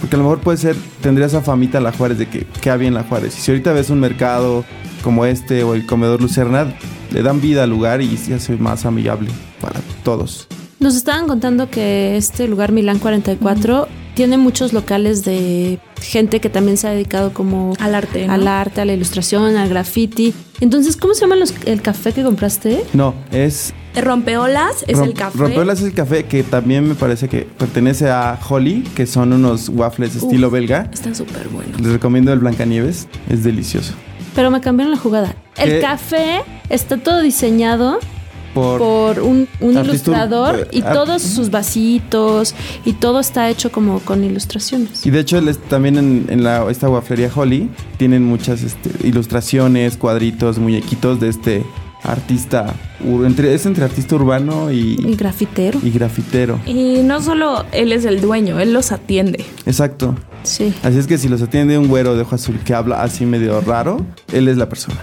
Porque 0.00 0.16
a 0.16 0.18
lo 0.18 0.24
mejor 0.24 0.40
puede 0.40 0.58
ser, 0.58 0.76
tendría 1.00 1.26
esa 1.26 1.40
famita 1.40 1.80
la 1.80 1.92
Juárez 1.92 2.18
de 2.18 2.28
que 2.28 2.46
queda 2.60 2.76
bien 2.76 2.94
la 2.94 3.02
Juárez. 3.02 3.36
Y 3.38 3.40
si 3.40 3.50
ahorita 3.50 3.72
ves 3.72 3.90
un 3.90 4.00
mercado 4.00 4.64
como 5.02 5.24
este 5.24 5.62
o 5.64 5.74
el 5.74 5.86
comedor 5.86 6.20
Lucerna, 6.20 6.72
le 7.10 7.22
dan 7.22 7.40
vida 7.40 7.64
al 7.64 7.70
lugar 7.70 8.02
y 8.02 8.16
se 8.16 8.34
hace 8.34 8.56
más 8.56 8.86
amigable 8.86 9.30
para 9.60 9.80
todos. 10.04 10.46
Nos 10.80 10.94
estaban 10.94 11.26
contando 11.26 11.68
que 11.70 12.16
este 12.16 12.46
lugar 12.46 12.70
Milán 12.70 12.98
44 12.98 13.88
tiene 14.18 14.36
muchos 14.36 14.72
locales 14.72 15.24
de 15.24 15.78
gente 16.00 16.40
que 16.40 16.50
también 16.50 16.76
se 16.76 16.88
ha 16.88 16.90
dedicado 16.90 17.32
como 17.32 17.74
Al 17.78 17.94
arte, 17.94 18.26
¿no? 18.26 18.32
al 18.32 18.48
arte, 18.48 18.80
a 18.80 18.84
la 18.84 18.92
ilustración, 18.92 19.54
al 19.56 19.68
graffiti. 19.68 20.34
Entonces, 20.58 20.96
¿cómo 20.96 21.14
se 21.14 21.20
llama 21.20 21.36
los- 21.36 21.54
el 21.66 21.82
café 21.82 22.10
que 22.12 22.24
compraste? 22.24 22.82
No, 22.94 23.14
es... 23.30 23.72
Rompeolas 23.94 24.84
es 24.88 24.98
rom- 24.98 25.04
el 25.04 25.14
café. 25.14 25.38
Rompeolas 25.38 25.78
es 25.78 25.84
el 25.86 25.94
café 25.94 26.24
que 26.24 26.42
también 26.42 26.88
me 26.88 26.96
parece 26.96 27.28
que 27.28 27.42
pertenece 27.42 28.10
a 28.10 28.36
Holly, 28.48 28.82
que 28.96 29.06
son 29.06 29.32
unos 29.32 29.68
waffles 29.68 30.16
estilo 30.16 30.48
Uf, 30.48 30.52
belga. 30.52 30.90
Están 30.92 31.14
súper 31.14 31.46
buenos. 31.48 31.80
Les 31.80 31.92
recomiendo 31.92 32.32
el 32.32 32.40
Blancanieves, 32.40 33.06
es 33.30 33.44
delicioso. 33.44 33.92
Pero 34.34 34.50
me 34.50 34.60
cambiaron 34.60 34.90
la 34.92 34.98
jugada. 34.98 35.36
El 35.56 35.80
café 35.80 36.40
está 36.70 36.96
todo 36.96 37.20
diseñado 37.22 38.00
Por, 38.58 38.78
por 38.80 39.20
un, 39.20 39.48
ilustrador 39.60 40.68
y 40.72 40.82
todos 40.82 41.22
sus 41.22 41.50
vasitos 41.50 42.54
y 42.84 42.94
todo 42.94 43.20
está 43.20 43.48
hecho 43.48 43.70
como 43.70 44.00
con 44.00 44.24
ilustraciones. 44.24 45.06
Y 45.06 45.10
de 45.10 45.20
hecho, 45.20 45.40
también 45.68 45.96
en, 45.96 46.26
en 46.28 46.42
la, 46.42 46.68
esta 46.70 46.88
guaflería 46.88 47.30
Holly 47.34 47.70
tienen 47.96 48.24
muchas 48.24 48.62
este, 48.62 48.90
ilustraciones, 49.06 49.96
cuadritos, 49.96 50.58
muñequitos 50.58 51.20
de 51.20 51.28
este 51.28 51.64
artista. 52.02 52.74
entre, 53.00 53.54
es 53.54 53.66
entre 53.66 53.84
artista 53.84 54.14
urbano 54.14 54.70
Y 54.70 54.96
y, 54.98 55.14
grafitero. 55.16 55.78
y 55.82 55.90
grafitero. 55.90 56.58
Y 56.66 57.02
no 57.02 57.20
solo 57.22 57.64
él 57.72 57.92
es 57.92 58.04
el 58.04 58.20
dueño, 58.20 58.58
él 58.60 58.72
los 58.72 58.92
atiende. 58.92 59.44
Exacto. 59.66 60.14
Sí. 60.42 60.72
Así 60.82 60.98
es 60.98 61.06
que 61.06 61.18
si 61.18 61.28
los 61.28 61.42
atiende 61.42 61.76
un 61.78 61.88
güero 61.88 62.14
de 62.14 62.22
ojo 62.22 62.34
azul 62.34 62.58
que 62.64 62.74
habla 62.74 63.02
así 63.02 63.26
medio 63.26 63.60
raro, 63.60 64.04
él 64.32 64.48
es 64.48 64.56
la 64.56 64.68
persona. 64.68 64.98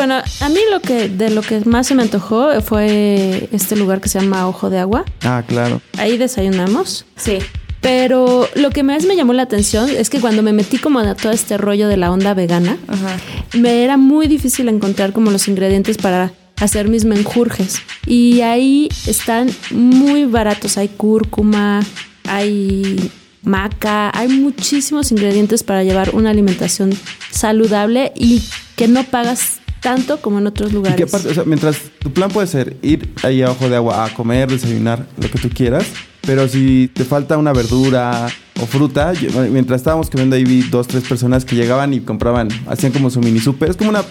Bueno, 0.00 0.14
a 0.14 0.48
mí 0.48 0.60
lo 0.70 0.80
que 0.80 1.10
de 1.10 1.28
lo 1.28 1.42
que 1.42 1.60
más 1.66 1.88
se 1.88 1.94
me 1.94 2.00
antojó 2.00 2.58
fue 2.62 3.50
este 3.52 3.76
lugar 3.76 4.00
que 4.00 4.08
se 4.08 4.18
llama 4.18 4.48
Ojo 4.48 4.70
de 4.70 4.78
Agua. 4.78 5.04
Ah, 5.20 5.44
claro. 5.46 5.82
Ahí 5.98 6.16
desayunamos. 6.16 7.04
Sí. 7.16 7.36
Pero 7.82 8.48
lo 8.54 8.70
que 8.70 8.82
más 8.82 9.04
me 9.04 9.14
llamó 9.14 9.34
la 9.34 9.42
atención 9.42 9.90
es 9.90 10.08
que 10.08 10.18
cuando 10.18 10.42
me 10.42 10.54
metí 10.54 10.78
como 10.78 11.00
a 11.00 11.14
todo 11.14 11.32
este 11.32 11.58
rollo 11.58 11.86
de 11.86 11.98
la 11.98 12.10
onda 12.10 12.32
vegana, 12.32 12.78
Ajá. 12.88 13.18
me 13.52 13.84
era 13.84 13.98
muy 13.98 14.26
difícil 14.26 14.70
encontrar 14.70 15.12
como 15.12 15.30
los 15.30 15.48
ingredientes 15.48 15.98
para 15.98 16.32
hacer 16.56 16.88
mis 16.88 17.04
menjurjes. 17.04 17.82
Y 18.06 18.40
ahí 18.40 18.88
están 19.06 19.50
muy 19.70 20.24
baratos. 20.24 20.78
Hay 20.78 20.88
cúrcuma, 20.88 21.84
hay 22.26 23.10
maca, 23.42 24.10
hay 24.18 24.28
muchísimos 24.28 25.12
ingredientes 25.12 25.62
para 25.62 25.84
llevar 25.84 26.14
una 26.14 26.30
alimentación 26.30 26.90
saludable 27.30 28.12
y 28.14 28.42
que 28.76 28.88
no 28.88 29.04
pagas 29.04 29.59
tanto 29.82 30.20
como 30.20 30.38
en 30.38 30.46
otros 30.46 30.70
Y 30.70 30.74
lugares. 30.74 30.96
que 30.96 31.04
aparte, 31.04 31.28
o 31.28 31.34
sea, 31.34 31.44
mientras 31.44 31.76
tu 32.00 32.12
plan 32.12 32.30
puede 32.30 32.46
ser 32.46 32.76
ir 32.82 33.12
ahí 33.22 33.42
a 33.42 33.50
ojo 33.50 33.68
de 33.68 33.76
agua 33.76 34.04
a 34.04 34.14
comer, 34.14 34.48
desayunar, 34.50 35.06
lo 35.16 35.30
que 35.30 35.38
tú 35.38 35.48
quieras, 35.48 35.84
pero 36.22 36.46
si 36.48 36.90
te 36.92 37.04
falta 37.04 37.36
una 37.38 37.52
verdura 37.52 38.28
o 38.60 38.66
fruta, 38.66 39.12
yo- 39.14 39.30
mientras 39.50 39.80
estábamos 39.80 40.10
comiendo 40.10 40.36
ahí 40.36 40.44
vi 40.44 40.62
dos, 40.62 40.86
tres 40.86 41.04
personas 41.04 41.44
que 41.44 41.56
llegaban 41.56 41.94
y 41.94 42.00
compraban, 42.00 42.48
hacían 42.68 42.92
como 42.92 43.10
su 43.10 43.20
mini 43.20 43.40
super, 43.40 43.70
es 43.70 43.76
como 43.76 43.90
una 43.90 44.04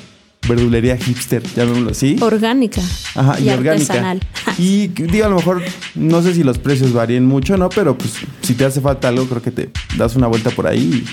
verdulería 0.47 0.97
hipster, 0.97 1.43
llamémoslo 1.55 1.91
así. 1.91 2.15
Orgánica 2.21 2.81
Ajá, 3.13 3.39
y, 3.39 3.43
y, 3.43 3.49
orgánica. 3.49 3.93
artesanal. 3.93 4.19
Y 4.57 4.87
digo, 4.87 5.25
a 5.25 5.29
lo 5.29 5.35
mejor, 5.35 5.61
no 5.95 6.21
sé 6.23 6.33
si 6.33 6.43
los 6.43 6.57
precios 6.57 6.93
varían 6.93 7.25
mucho, 7.25 7.57
¿no? 7.57 7.69
Pero 7.69 7.95
pues 7.97 8.13
si 8.41 8.53
te 8.55 8.65
hace 8.65 8.81
falta 8.81 9.09
algo, 9.09 9.25
creo 9.25 9.41
que 9.41 9.51
te 9.51 9.69
das 9.97 10.15
una 10.15 10.27
vuelta 10.27 10.49
por 10.49 10.65
ahí 10.65 11.03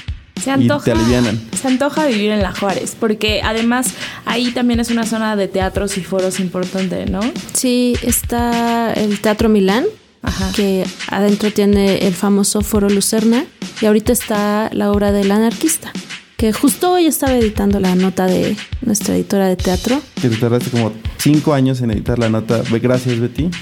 Se 0.42 0.50
y 0.50 0.52
antoja, 0.52 0.84
te 0.84 0.92
alivianan. 0.92 1.40
se 1.60 1.66
antoja 1.68 2.06
vivir 2.06 2.30
en 2.30 2.42
la 2.42 2.52
Juárez, 2.52 2.96
porque 2.98 3.40
además 3.42 3.88
ahí 4.24 4.50
también 4.52 4.80
es 4.80 4.90
una 4.90 5.04
zona 5.06 5.34
de 5.36 5.48
teatros 5.48 5.96
y 5.98 6.02
foros 6.04 6.40
importante, 6.40 7.06
¿no? 7.06 7.20
Sí, 7.54 7.96
está 8.02 8.92
el 8.92 9.18
Teatro 9.20 9.48
Milán, 9.48 9.84
Ajá. 10.22 10.50
que 10.54 10.84
adentro 11.08 11.50
tiene 11.52 12.06
el 12.06 12.14
famoso 12.14 12.60
Foro 12.60 12.88
Lucerna, 12.90 13.44
y 13.80 13.86
ahorita 13.86 14.12
está 14.12 14.70
la 14.72 14.90
obra 14.92 15.10
del 15.12 15.30
anarquista, 15.32 15.90
que 16.36 16.52
justo 16.52 16.92
hoy 16.92 17.06
estaba 17.06 17.34
editando 17.34 17.80
la 17.80 17.94
nota 17.94 18.26
de 18.26 18.56
nuestra 18.82 19.14
editora 19.16 19.48
de 19.48 19.56
teatro. 19.56 20.00
Que 20.20 20.28
te 20.28 20.36
tardaste 20.36 20.70
como 20.70 20.92
cinco 21.18 21.54
años 21.54 21.80
en 21.80 21.90
editar 21.90 22.18
la 22.18 22.28
nota. 22.28 22.62
Gracias, 22.70 23.18
Betty. 23.18 23.48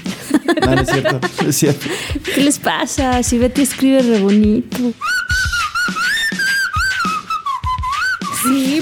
No, 0.65 0.73
no 0.73 0.81
es 0.81 0.89
cierto. 0.89 1.19
no 1.43 1.49
es 1.49 1.55
cierto. 1.57 1.85
¿Qué 2.33 2.41
les 2.41 2.57
pasa? 2.57 3.21
Si 3.21 3.37
Betty 3.37 3.61
escribe 3.61 4.01
re 4.01 4.19
bonito. 4.19 4.77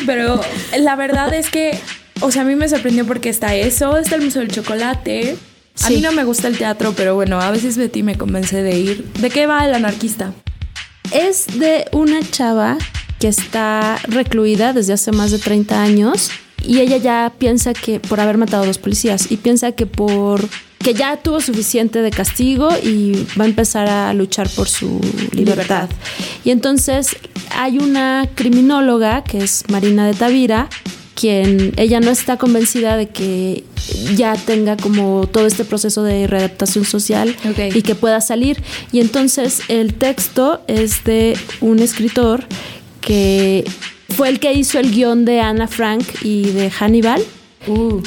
Pero 0.05 0.39
la 0.77 0.95
verdad 0.95 1.33
es 1.33 1.49
que, 1.49 1.77
o 2.21 2.31
sea, 2.31 2.43
a 2.43 2.45
mí 2.45 2.55
me 2.55 2.69
sorprendió 2.69 3.05
porque 3.05 3.29
está 3.29 3.55
eso, 3.55 3.97
está 3.97 4.15
el 4.15 4.21
Museo 4.23 4.41
del 4.41 4.51
Chocolate. 4.51 5.35
A 5.83 5.89
mí 5.89 6.01
no 6.01 6.11
me 6.11 6.23
gusta 6.23 6.47
el 6.47 6.57
teatro, 6.57 6.93
pero 6.95 7.15
bueno, 7.15 7.41
a 7.41 7.49
veces 7.51 7.77
Betty 7.77 8.03
me 8.03 8.17
convence 8.17 8.61
de 8.61 8.79
ir. 8.79 9.03
¿De 9.19 9.29
qué 9.29 9.47
va 9.47 9.65
el 9.65 9.73
anarquista? 9.73 10.33
Es 11.11 11.59
de 11.59 11.85
una 11.91 12.19
chava 12.29 12.77
que 13.19 13.27
está 13.27 13.97
recluida 14.07 14.73
desde 14.73 14.93
hace 14.93 15.11
más 15.11 15.31
de 15.31 15.39
30 15.39 15.81
años 15.81 16.29
y 16.65 16.79
ella 16.79 16.97
ya 16.97 17.33
piensa 17.37 17.73
que 17.73 17.99
por 17.99 18.19
haber 18.19 18.37
matado 18.37 18.63
a 18.63 18.65
dos 18.67 18.77
policías 18.77 19.31
y 19.31 19.37
piensa 19.37 19.73
que 19.73 19.85
por 19.85 20.47
que 20.83 20.93
ya 20.93 21.17
tuvo 21.17 21.39
suficiente 21.39 22.01
de 22.01 22.11
castigo 22.11 22.69
y 22.83 23.25
va 23.39 23.45
a 23.45 23.47
empezar 23.47 23.87
a 23.87 24.13
luchar 24.13 24.49
por 24.49 24.67
su 24.67 24.99
libertad. 25.31 25.43
Libertad. 25.53 25.89
Y 26.43 26.51
entonces 26.51 27.15
hay 27.51 27.77
una 27.77 28.29
criminóloga 28.35 29.23
que 29.23 29.39
es 29.39 29.63
Marina 29.69 30.07
de 30.07 30.13
Tavira 30.13 30.69
quien 31.15 31.73
ella 31.77 31.99
no 31.99 32.11
está 32.11 32.37
convencida 32.37 32.97
de 32.97 33.07
que 33.09 33.63
ya 34.15 34.35
tenga 34.35 34.77
como 34.77 35.27
todo 35.27 35.45
este 35.45 35.63
proceso 35.63 36.03
de 36.03 36.27
readaptación 36.27 36.85
social 36.85 37.35
y 37.73 37.81
que 37.81 37.95
pueda 37.95 38.19
salir. 38.21 38.61
Y 38.91 38.99
entonces 38.99 39.61
el 39.67 39.93
texto 39.93 40.61
es 40.67 41.03
de 41.03 41.37
un 41.61 41.79
escritor 41.79 42.45
que 43.01 43.63
fue 44.09 44.29
el 44.29 44.39
que 44.39 44.53
hizo 44.53 44.79
el 44.79 44.91
guion 44.91 45.25
de 45.25 45.39
Anna 45.39 45.67
Frank 45.67 46.03
y 46.23 46.51
de 46.51 46.69
Hannibal. 46.69 47.21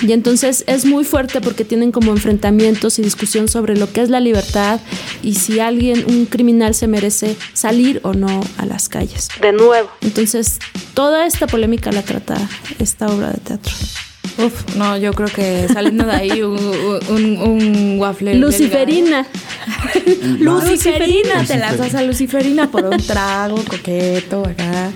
Y 0.03 0.13
entonces 0.13 0.65
es 0.67 0.85
muy 0.85 1.05
fuerte 1.05 1.41
porque 1.41 1.65
tienen 1.65 1.93
como 1.93 2.13
enfrentamientos 2.13 2.99
y 2.99 3.03
discusión 3.03 3.49
sobre 3.49 3.77
lo 3.77 3.93
que 3.93 4.03
es 4.03 4.11
la 4.11 4.21
libertad 4.21 4.81
y 5.23 5.35
si 5.35 5.61
alguien, 5.61 6.05
un 6.09 6.27
criminal, 6.27 6.75
se 6.75 6.87
merece 6.87 7.37
salir 7.53 8.01
o 8.03 8.13
no 8.13 8.43
a 8.59 8.67
las 8.67 8.89
calles. 8.89 9.29
De 9.41 9.53
nuevo. 9.53 9.91
Entonces, 10.01 10.59
toda 10.95 11.27
esta 11.27 11.47
polémica 11.47 11.93
la 11.93 12.03
trata 12.03 12.37
esta 12.79 13.07
obra 13.07 13.31
de 13.31 13.39
teatro. 13.39 13.73
Uf, 14.39 14.77
no, 14.77 14.99
yo 14.99 15.13
creo 15.15 15.29
que 15.29 15.67
saliendo 15.73 16.05
de 16.05 16.13
ahí 16.13 16.43
un, 16.43 16.59
un, 17.09 17.39
un 17.39 17.99
waffle. 17.99 18.33
belga, 18.33 18.47
Luciferina. 18.47 19.27
Luciferina, 20.39 21.45
te 21.47 21.57
lanzas 21.57 21.95
a 21.95 22.03
Luciferina 22.03 22.71
por 22.71 22.85
un 22.85 22.99
trago 22.99 23.57
coqueto 23.65 24.45
acá. 24.45 24.91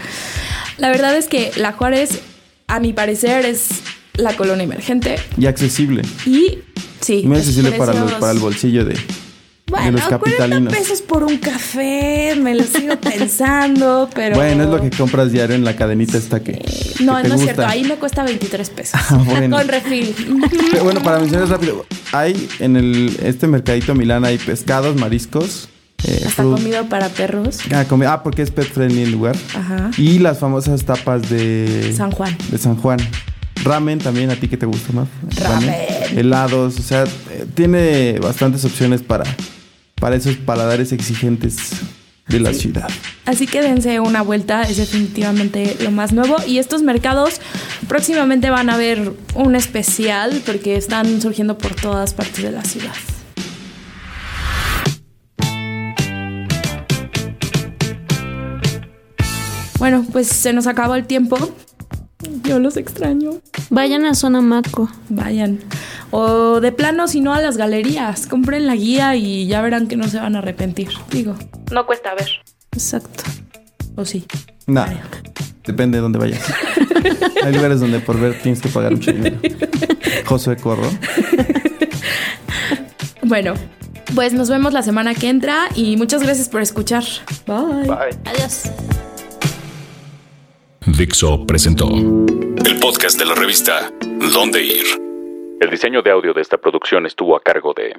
La 0.76 0.88
verdad 0.88 1.16
es 1.16 1.26
que 1.26 1.52
la 1.56 1.72
Juárez, 1.72 2.20
a 2.66 2.80
mi 2.80 2.92
parecer, 2.92 3.46
es 3.46 3.68
la 4.14 4.36
colonia 4.36 4.64
emergente. 4.64 5.16
Y 5.38 5.46
accesible. 5.46 6.02
Y 6.26 6.58
sí. 7.00 7.22
Muy 7.24 7.36
los 7.38 7.46
accesible 7.48 7.72
para, 7.72 7.92
los- 7.94 8.12
el 8.34 8.38
bolsillo 8.38 8.84
de, 8.84 8.94
de 8.94 9.00
Bueno, 9.66 9.92
los 9.92 10.02
40 10.02 10.18
capitalinos. 10.18 10.74
pesos 10.74 11.00
por 11.02 11.22
un 11.24 11.38
café, 11.38 12.34
me 12.36 12.54
lo 12.54 12.64
sigo 12.64 12.96
pensando, 13.00 14.08
pero... 14.14 14.36
Bueno, 14.36 14.64
es 14.64 14.68
lo 14.68 14.80
que 14.80 14.90
compras 14.90 15.30
diario 15.32 15.54
en 15.56 15.64
la 15.64 15.76
cadenita 15.76 16.18
esta 16.18 16.42
que, 16.42 16.60
No, 17.00 17.20
te 17.22 17.28
no 17.28 17.34
es 17.36 17.40
cierto, 17.42 17.64
ahí 17.66 17.84
me 17.84 17.94
cuesta 17.96 18.22
23 18.24 18.70
pesos. 18.70 19.00
Ah, 19.10 19.22
bueno. 19.24 19.56
Con 19.56 19.68
refil. 19.68 20.14
Pero 20.70 20.84
bueno, 20.84 21.00
para 21.02 21.18
mencionar 21.20 21.48
rápido, 21.48 21.86
hay 22.12 22.48
en 22.58 22.76
el 22.76 23.16
este 23.22 23.46
mercadito 23.46 23.94
Milán 23.94 24.24
hay 24.24 24.38
pescados, 24.38 24.96
mariscos, 24.96 25.68
eh, 26.06 26.24
Hasta 26.26 26.42
comida 26.44 26.88
para 26.88 27.08
perros. 27.10 27.58
Ah, 27.72 27.84
ah, 28.08 28.22
porque 28.22 28.42
es 28.42 28.50
pet 28.50 28.66
friendly 28.66 29.02
el 29.02 29.12
lugar. 29.12 29.36
Ajá. 29.54 29.90
Y 29.98 30.18
las 30.18 30.38
famosas 30.38 30.84
tapas 30.84 31.28
de 31.28 31.92
San 31.96 32.10
Juan. 32.10 32.36
De 32.50 32.56
San 32.58 32.76
Juan. 32.76 32.98
Ramen 33.62 33.98
también, 33.98 34.30
a 34.30 34.36
ti 34.36 34.48
que 34.48 34.56
te 34.56 34.66
gusta 34.66 34.92
más. 34.92 35.08
Ramen. 35.36 35.74
Helados, 36.16 36.78
o 36.78 36.82
sea, 36.82 37.04
eh, 37.04 37.46
tiene 37.54 38.18
bastantes 38.20 38.64
opciones 38.64 39.02
para, 39.02 39.24
para 39.96 40.16
esos 40.16 40.36
paladares 40.36 40.92
exigentes 40.92 41.72
de 42.28 42.40
la 42.40 42.54
ciudad. 42.54 42.88
Así 43.26 43.46
que 43.46 43.60
dense 43.60 44.00
una 44.00 44.22
vuelta, 44.22 44.62
es 44.62 44.76
definitivamente 44.76 45.76
lo 45.80 45.90
más 45.90 46.12
nuevo. 46.12 46.36
Y 46.46 46.58
estos 46.58 46.82
mercados 46.82 47.40
próximamente 47.88 48.50
van 48.50 48.70
a 48.70 48.76
ver 48.76 49.12
un 49.34 49.56
especial 49.56 50.40
porque 50.46 50.76
están 50.76 51.20
surgiendo 51.20 51.58
por 51.58 51.74
todas 51.74 52.14
partes 52.14 52.42
de 52.42 52.52
la 52.52 52.64
ciudad. 52.64 52.94
Bueno, 59.78 60.06
pues 60.12 60.28
se 60.28 60.52
nos 60.52 60.66
acabó 60.66 60.94
el 60.94 61.06
tiempo. 61.06 61.36
Yo 62.42 62.58
los 62.58 62.76
extraño. 62.76 63.32
Vayan 63.70 64.04
a 64.04 64.14
Zona 64.14 64.40
Maco. 64.40 64.90
Vayan. 65.08 65.60
O 66.10 66.60
de 66.60 66.72
plano, 66.72 67.08
si 67.08 67.20
no, 67.20 67.34
a 67.34 67.40
las 67.40 67.56
galerías. 67.56 68.26
Compren 68.26 68.66
la 68.66 68.74
guía 68.74 69.16
y 69.16 69.46
ya 69.46 69.62
verán 69.62 69.88
que 69.88 69.96
no 69.96 70.08
se 70.08 70.18
van 70.18 70.36
a 70.36 70.38
arrepentir. 70.38 70.88
Digo, 71.10 71.34
no 71.72 71.86
cuesta 71.86 72.14
ver. 72.14 72.28
Exacto. 72.72 73.24
¿O 73.96 74.04
sí? 74.04 74.24
Nah, 74.66 74.86
depende 75.64 75.98
de 75.98 76.02
dónde 76.02 76.18
vayas. 76.18 76.42
hay 77.44 77.54
lugares 77.54 77.80
donde 77.80 78.00
por 78.00 78.18
ver 78.18 78.40
tienes 78.40 78.60
que 78.60 78.68
pagar 78.68 78.92
mucho 78.92 79.12
dinero. 79.12 79.38
Josué 80.26 80.56
Corro. 80.56 80.88
Bueno, 83.22 83.54
pues 84.14 84.32
nos 84.32 84.48
vemos 84.48 84.72
la 84.72 84.82
semana 84.82 85.14
que 85.14 85.28
entra 85.28 85.68
y 85.74 85.96
muchas 85.96 86.22
gracias 86.22 86.48
por 86.48 86.62
escuchar. 86.62 87.04
Bye. 87.46 87.88
Adiós. 88.24 88.62
Dixo 90.86 91.44
presentó 91.46 91.88
el 91.88 92.78
podcast 92.80 93.18
de 93.18 93.26
la 93.26 93.34
revista 93.34 93.92
Dónde 94.32 94.62
Ir. 94.62 94.84
El 95.60 95.68
diseño 95.70 96.00
de 96.00 96.10
audio 96.10 96.32
de 96.32 96.40
esta 96.40 96.56
producción 96.56 97.04
estuvo 97.04 97.36
a 97.36 97.40
cargo 97.42 97.74
de 97.74 97.94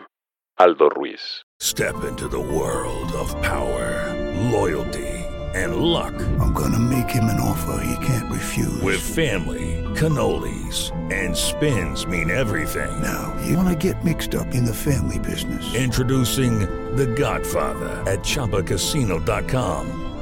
Aldo 0.58 0.90
Ruiz. 0.90 1.44
Step 1.62 1.96
into 2.10 2.28
the 2.28 2.40
world 2.40 3.12
of 3.14 3.34
power, 3.44 4.16
loyalty, 4.52 5.08
and 5.54 5.76
luck. 5.76 6.14
I'm 6.40 6.54
gonna 6.54 6.80
make 6.80 7.10
him 7.10 7.26
an 7.26 7.40
offer 7.40 7.84
he 7.86 7.96
can't 8.06 8.30
refuse. 8.32 8.82
With 8.82 9.00
family, 9.00 9.84
cannolis, 9.96 10.92
and 11.12 11.36
spins 11.38 12.08
mean 12.08 12.32
everything. 12.32 12.90
now, 13.00 13.32
you 13.46 13.56
wanna 13.58 13.76
get 13.76 14.04
mixed 14.04 14.34
up 14.34 14.48
in 14.56 14.66
the 14.66 14.74
family 14.74 15.20
business. 15.20 15.76
Introducing 15.76 16.62
The 16.96 17.06
Godfather 17.06 18.02
at 18.08 18.24
ChumbaCasino.com. 18.24 20.01